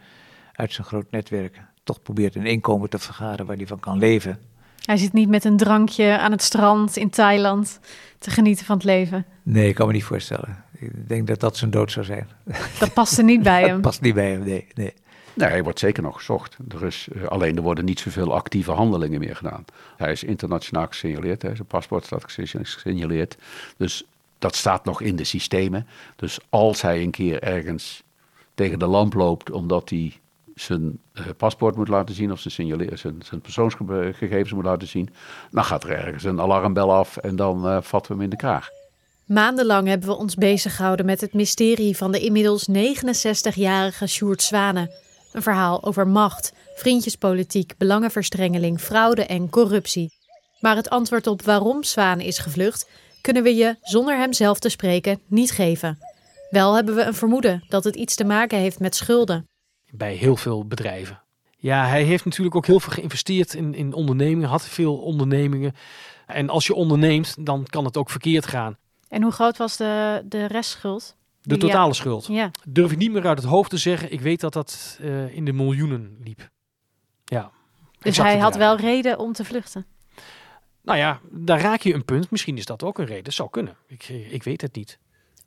uit 0.53 0.73
zijn 0.73 0.87
groot 0.87 1.11
netwerk 1.11 1.61
toch 1.83 2.01
probeert 2.01 2.35
een 2.35 2.45
inkomen 2.45 2.89
te 2.89 2.99
vergaren 2.99 3.45
waar 3.45 3.55
hij 3.55 3.67
van 3.67 3.79
kan 3.79 3.97
leven. 3.97 4.39
Hij 4.85 4.97
zit 4.97 5.13
niet 5.13 5.29
met 5.29 5.43
een 5.43 5.57
drankje 5.57 6.17
aan 6.19 6.31
het 6.31 6.41
strand 6.41 6.97
in 6.97 7.09
Thailand 7.09 7.79
te 8.19 8.29
genieten 8.29 8.65
van 8.65 8.75
het 8.75 8.85
leven. 8.85 9.25
Nee, 9.43 9.67
ik 9.67 9.75
kan 9.75 9.87
me 9.87 9.93
niet 9.93 10.03
voorstellen. 10.03 10.63
Ik 10.79 11.07
denk 11.07 11.27
dat 11.27 11.39
dat 11.39 11.57
zijn 11.57 11.71
dood 11.71 11.91
zou 11.91 12.05
zijn. 12.05 12.27
Dat 12.79 12.93
past 12.93 13.17
er 13.17 13.23
niet 13.23 13.43
bij 13.43 13.61
hem. 13.65 13.71
dat 13.71 13.81
past 13.81 14.01
niet 14.01 14.13
bij 14.13 14.31
hem, 14.31 14.43
nee. 14.43 14.67
nee. 14.73 14.93
Nee, 15.39 15.49
hij 15.49 15.63
wordt 15.63 15.79
zeker 15.79 16.03
nog 16.03 16.15
gezocht. 16.15 16.57
Er 16.69 16.85
is, 16.85 17.07
uh, 17.13 17.25
alleen 17.25 17.55
er 17.55 17.61
worden 17.61 17.85
niet 17.85 17.99
zoveel 17.99 18.33
actieve 18.33 18.71
handelingen 18.71 19.19
meer 19.19 19.35
gedaan. 19.35 19.65
Hij 19.97 20.11
is 20.11 20.23
internationaal 20.23 20.87
gesignaleerd, 20.87 21.41
zijn 21.41 21.65
paspoort 21.67 22.05
staat 22.05 22.25
gesignaleerd. 22.27 23.37
Dus 23.77 24.03
dat 24.39 24.55
staat 24.55 24.85
nog 24.85 25.01
in 25.01 25.15
de 25.15 25.23
systemen. 25.23 25.87
Dus 26.15 26.39
als 26.49 26.81
hij 26.81 27.01
een 27.01 27.11
keer 27.11 27.43
ergens 27.43 28.03
tegen 28.53 28.79
de 28.79 28.87
lamp 28.87 29.13
loopt 29.13 29.51
omdat 29.51 29.89
hij 29.89 30.13
zijn 30.55 30.99
uh, 31.13 31.25
paspoort 31.37 31.75
moet 31.75 31.87
laten 31.87 32.15
zien 32.15 32.31
of 32.31 32.39
zijn, 32.39 32.89
zijn, 32.97 33.21
zijn 33.25 33.41
persoonsgegevens 33.41 34.53
moet 34.53 34.63
laten 34.63 34.87
zien, 34.87 35.09
dan 35.51 35.63
gaat 35.63 35.83
er 35.83 35.89
ergens 35.89 36.23
een 36.23 36.41
alarmbel 36.41 36.93
af 36.93 37.17
en 37.17 37.35
dan 37.35 37.65
uh, 37.65 37.77
vatten 37.81 38.11
we 38.11 38.17
hem 38.17 38.23
in 38.23 38.29
de 38.29 38.35
kraag. 38.35 38.69
Maandenlang 39.25 39.87
hebben 39.87 40.09
we 40.09 40.15
ons 40.15 40.35
bezig 40.35 40.75
gehouden 40.75 41.05
met 41.05 41.21
het 41.21 41.33
mysterie 41.33 41.97
van 41.97 42.11
de 42.11 42.19
inmiddels 42.19 42.69
69-jarige 42.69 44.07
Sjoerd 44.07 44.41
Zwanen. 44.41 44.89
Een 45.31 45.41
verhaal 45.41 45.83
over 45.83 46.07
macht, 46.07 46.53
vriendjespolitiek, 46.75 47.73
belangenverstrengeling, 47.77 48.79
fraude 48.79 49.25
en 49.25 49.49
corruptie. 49.49 50.13
Maar 50.59 50.75
het 50.75 50.89
antwoord 50.89 51.27
op 51.27 51.41
waarom 51.41 51.83
Zwanen 51.83 52.25
is 52.25 52.37
gevlucht, 52.37 52.89
kunnen 53.21 53.43
we 53.43 53.55
je, 53.55 53.75
zonder 53.81 54.17
hem 54.17 54.33
zelf 54.33 54.59
te 54.59 54.69
spreken, 54.69 55.19
niet 55.27 55.51
geven. 55.51 55.97
Wel 56.49 56.75
hebben 56.75 56.95
we 56.95 57.01
een 57.01 57.13
vermoeden 57.13 57.63
dat 57.67 57.83
het 57.83 57.95
iets 57.95 58.15
te 58.15 58.23
maken 58.23 58.57
heeft 58.57 58.79
met 58.79 58.95
schulden. 58.95 59.47
Bij 59.91 60.13
heel 60.13 60.35
veel 60.35 60.65
bedrijven. 60.65 61.21
Ja, 61.57 61.87
hij 61.87 62.03
heeft 62.03 62.25
natuurlijk 62.25 62.55
ook 62.55 62.65
heel 62.65 62.79
veel 62.79 62.93
geïnvesteerd 62.93 63.53
in, 63.53 63.73
in 63.73 63.93
ondernemingen, 63.93 64.49
had 64.49 64.65
veel 64.65 64.97
ondernemingen. 64.97 65.75
En 66.25 66.49
als 66.49 66.67
je 66.67 66.73
onderneemt, 66.73 67.45
dan 67.45 67.65
kan 67.65 67.85
het 67.85 67.97
ook 67.97 68.09
verkeerd 68.09 68.45
gaan. 68.45 68.77
En 69.07 69.21
hoe 69.21 69.31
groot 69.31 69.57
was 69.57 69.77
de, 69.77 70.21
de 70.25 70.45
restschuld? 70.45 71.15
De 71.49 71.57
totale 71.57 71.93
schuld. 71.93 72.27
Ja. 72.27 72.51
Durf 72.67 72.91
ik 72.91 72.97
niet 72.97 73.11
meer 73.11 73.27
uit 73.27 73.37
het 73.37 73.47
hoofd 73.47 73.69
te 73.69 73.77
zeggen. 73.77 74.11
Ik 74.11 74.21
weet 74.21 74.39
dat 74.39 74.53
dat 74.53 74.97
uh, 75.01 75.35
in 75.35 75.45
de 75.45 75.53
miljoenen 75.53 76.17
liep. 76.23 76.49
Ja. 77.25 77.51
Dus 77.99 78.17
hij 78.17 78.37
had 78.37 78.55
wel 78.55 78.77
reden 78.77 79.19
om 79.19 79.33
te 79.33 79.45
vluchten? 79.45 79.85
Nou 80.81 80.97
ja, 80.97 81.19
daar 81.31 81.61
raak 81.61 81.81
je 81.81 81.93
een 81.93 82.05
punt. 82.05 82.31
Misschien 82.31 82.57
is 82.57 82.65
dat 82.65 82.83
ook 82.83 82.99
een 82.99 83.05
reden. 83.05 83.33
Zou 83.33 83.49
kunnen. 83.49 83.75
Ik, 83.87 84.09
ik 84.29 84.43
weet 84.43 84.61
het 84.61 84.75
niet. 84.75 84.99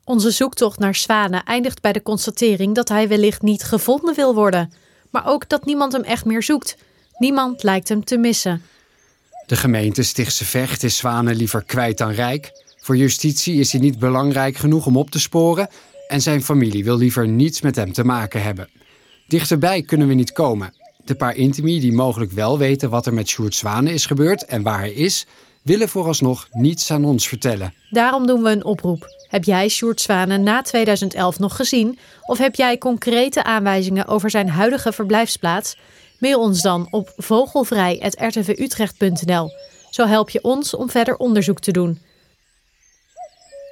Onze 0.03 0.31
zoektocht 0.31 0.79
naar 0.79 0.95
Zwanen 0.95 1.43
eindigt 1.43 1.81
bij 1.81 1.93
de 1.93 2.01
constatering 2.01 2.75
dat 2.75 2.89
hij 2.89 3.07
wellicht 3.07 3.41
niet 3.41 3.63
gevonden 3.63 4.15
wil 4.15 4.35
worden. 4.35 4.73
Maar 5.09 5.27
ook 5.27 5.49
dat 5.49 5.65
niemand 5.65 5.93
hem 5.93 6.03
echt 6.03 6.25
meer 6.25 6.43
zoekt. 6.43 6.77
Niemand 7.17 7.63
lijkt 7.63 7.89
hem 7.89 8.03
te 8.03 8.17
missen. 8.17 8.61
De 9.45 9.55
gemeente 9.55 10.03
Stichtse 10.03 10.45
Vecht 10.45 10.83
is 10.83 10.97
Zwanen 10.97 11.35
liever 11.35 11.63
kwijt 11.63 11.97
dan 11.97 12.11
rijk. 12.11 12.51
Voor 12.77 12.97
justitie 12.97 13.59
is 13.59 13.71
hij 13.71 13.81
niet 13.81 13.99
belangrijk 13.99 14.55
genoeg 14.55 14.85
om 14.85 14.97
op 14.97 15.09
te 15.09 15.19
sporen. 15.19 15.69
En 16.07 16.21
zijn 16.21 16.43
familie 16.43 16.83
wil 16.83 16.97
liever 16.97 17.27
niets 17.27 17.61
met 17.61 17.75
hem 17.75 17.93
te 17.93 18.03
maken 18.03 18.43
hebben. 18.43 18.69
Dichterbij 19.27 19.81
kunnen 19.81 20.07
we 20.07 20.13
niet 20.13 20.31
komen. 20.31 20.73
De 21.05 21.15
paar 21.15 21.35
intimi 21.35 21.79
die 21.79 21.93
mogelijk 21.93 22.31
wel 22.31 22.57
weten 22.57 22.89
wat 22.89 23.05
er 23.05 23.13
met 23.13 23.29
Sjoerd 23.29 23.55
Zwanen 23.55 23.93
is 23.93 24.05
gebeurd 24.05 24.45
en 24.45 24.63
waar 24.63 24.79
hij 24.79 24.93
is, 24.93 25.25
willen 25.61 25.89
vooralsnog 25.89 26.47
niets 26.51 26.91
aan 26.91 27.05
ons 27.05 27.27
vertellen. 27.27 27.73
Daarom 27.89 28.27
doen 28.27 28.43
we 28.43 28.49
een 28.49 28.65
oproep. 28.65 29.07
Heb 29.27 29.43
jij 29.43 29.67
Sjoerd 29.67 30.01
Zwanen 30.01 30.43
na 30.43 30.61
2011 30.61 31.39
nog 31.39 31.55
gezien? 31.55 31.99
Of 32.21 32.37
heb 32.37 32.55
jij 32.55 32.77
concrete 32.77 33.43
aanwijzingen 33.43 34.07
over 34.07 34.29
zijn 34.29 34.49
huidige 34.49 34.91
verblijfsplaats? 34.91 35.77
Mail 36.19 36.39
ons 36.39 36.61
dan 36.61 36.87
op 36.91 37.13
vogelvrij.rtvutrecht.nl. 37.17 39.51
Zo 39.89 40.05
help 40.05 40.29
je 40.29 40.43
ons 40.43 40.75
om 40.75 40.89
verder 40.89 41.15
onderzoek 41.15 41.59
te 41.59 41.71
doen. 41.71 42.01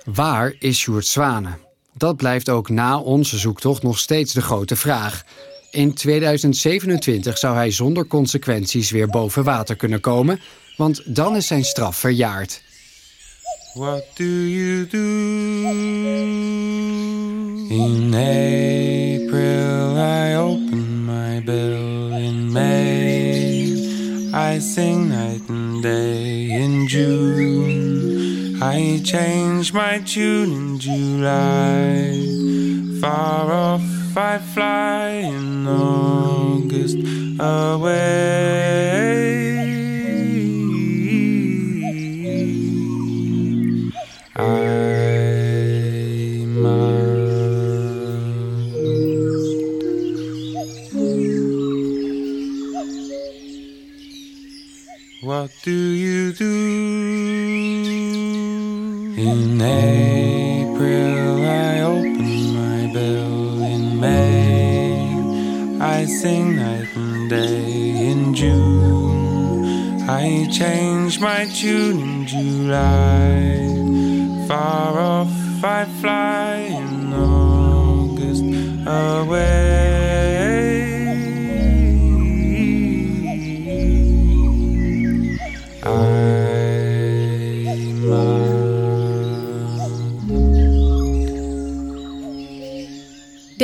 Waar 0.04 0.56
is 0.60 0.78
Sjoerd 0.78 1.06
Zwanen? 1.06 1.70
Dat 1.94 2.16
blijft 2.16 2.50
ook 2.50 2.70
na 2.70 3.00
onze 3.00 3.38
zoektocht 3.38 3.84
nog 3.84 4.00
steeds 4.00 4.34
de 4.34 4.42
grote 4.42 4.76
vraag. 4.76 5.24
In 5.72 5.94
2027 5.94 7.38
zou 7.38 7.56
hij 7.56 7.72
zonder 7.72 8.08
consequenties 8.08 8.92
weer 8.92 9.08
boven 9.08 9.44
water 9.44 9.76
kunnen 9.76 10.00
komen, 10.00 10.40
want 10.78 11.16
dan 11.16 11.36
is 11.36 11.48
zijn 11.48 11.64
straf 11.64 11.96
verjaard. 11.96 12.62
What 13.74 14.04
do 14.16 14.24
you 14.24 14.88
do? 14.88 14.98
In 17.70 18.14
April 18.14 19.98
I 19.98 20.36
open 20.36 21.06
my 21.06 21.42
bill. 21.44 22.12
In 22.12 22.52
May 22.52 23.72
I 24.34 24.60
sing 24.60 25.08
night 25.08 25.50
and 25.50 25.82
day. 25.82 26.50
In 26.50 26.86
June 26.86 27.81
I 28.74 29.02
change 29.04 29.74
my 29.74 30.00
tune. 30.00 30.54
In 30.54 30.80
July 30.80 32.16
far 33.02 33.52
off 33.52 34.16
I 34.16 34.38
fly. 34.38 35.10
In 35.10 35.68
August 35.68 36.98
away. 37.38 38.62
What 55.24 55.52
do 55.62 55.72
you 55.72 56.32
do? 56.32 57.11
In 59.22 59.62
April 59.62 61.46
I 61.46 61.82
open 61.82 62.56
my 62.56 62.92
bill. 62.92 63.62
In 63.62 64.00
May 64.00 65.78
I 65.80 66.06
sing 66.06 66.56
night 66.56 66.88
and 66.96 67.30
day. 67.30 68.10
In 68.10 68.34
June 68.34 70.10
I 70.10 70.48
change 70.52 71.20
my 71.20 71.46
tune. 71.46 72.00
In 72.02 72.26
July 72.26 73.68
far 74.48 74.98
off 74.98 75.64
I 75.64 75.86
fly. 76.02 76.56
In 76.82 77.14
August 77.14 78.44
away. 78.88 79.71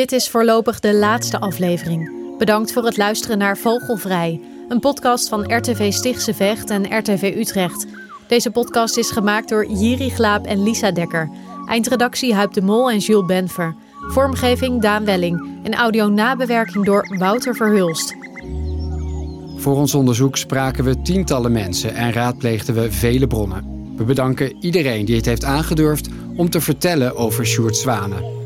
Dit 0.07 0.19
is 0.19 0.29
voorlopig 0.29 0.79
de 0.79 0.95
laatste 0.95 1.39
aflevering. 1.39 2.11
Bedankt 2.37 2.73
voor 2.73 2.85
het 2.85 2.97
luisteren 2.97 3.37
naar 3.37 3.57
Vogelvrij, 3.57 4.41
een 4.69 4.79
podcast 4.79 5.29
van 5.29 5.53
RTV 5.55 5.91
Stichtse 5.91 6.33
Vecht 6.33 6.69
en 6.69 6.97
RTV 6.97 7.33
Utrecht. 7.37 7.85
Deze 8.27 8.51
podcast 8.51 8.97
is 8.97 9.11
gemaakt 9.11 9.49
door 9.49 9.71
Jiri 9.71 10.09
Glaap 10.09 10.45
en 10.45 10.63
Lisa 10.63 10.91
Dekker. 10.91 11.29
Eindredactie 11.65 12.33
Huip 12.33 12.53
de 12.53 12.61
Mol 12.61 12.91
en 12.91 12.97
Jules 12.97 13.25
Benver. 13.25 13.75
Vormgeving 14.07 14.81
Daan 14.81 15.05
Welling 15.05 15.59
en 15.63 15.73
audio-nabewerking 15.73 16.85
door 16.85 17.15
Wouter 17.17 17.55
Verhulst. 17.55 18.15
Voor 19.55 19.75
ons 19.75 19.95
onderzoek 19.95 20.37
spraken 20.37 20.83
we 20.83 21.01
tientallen 21.01 21.51
mensen 21.51 21.95
en 21.95 22.13
raadpleegden 22.13 22.75
we 22.75 22.91
vele 22.91 23.27
bronnen. 23.27 23.93
We 23.95 24.03
bedanken 24.03 24.55
iedereen 24.59 25.05
die 25.05 25.15
het 25.15 25.25
heeft 25.25 25.43
aangedurfd 25.43 26.09
om 26.35 26.49
te 26.49 26.61
vertellen 26.61 27.15
over 27.15 27.45
Sjoerd 27.45 27.77
Zwanen. 27.77 28.36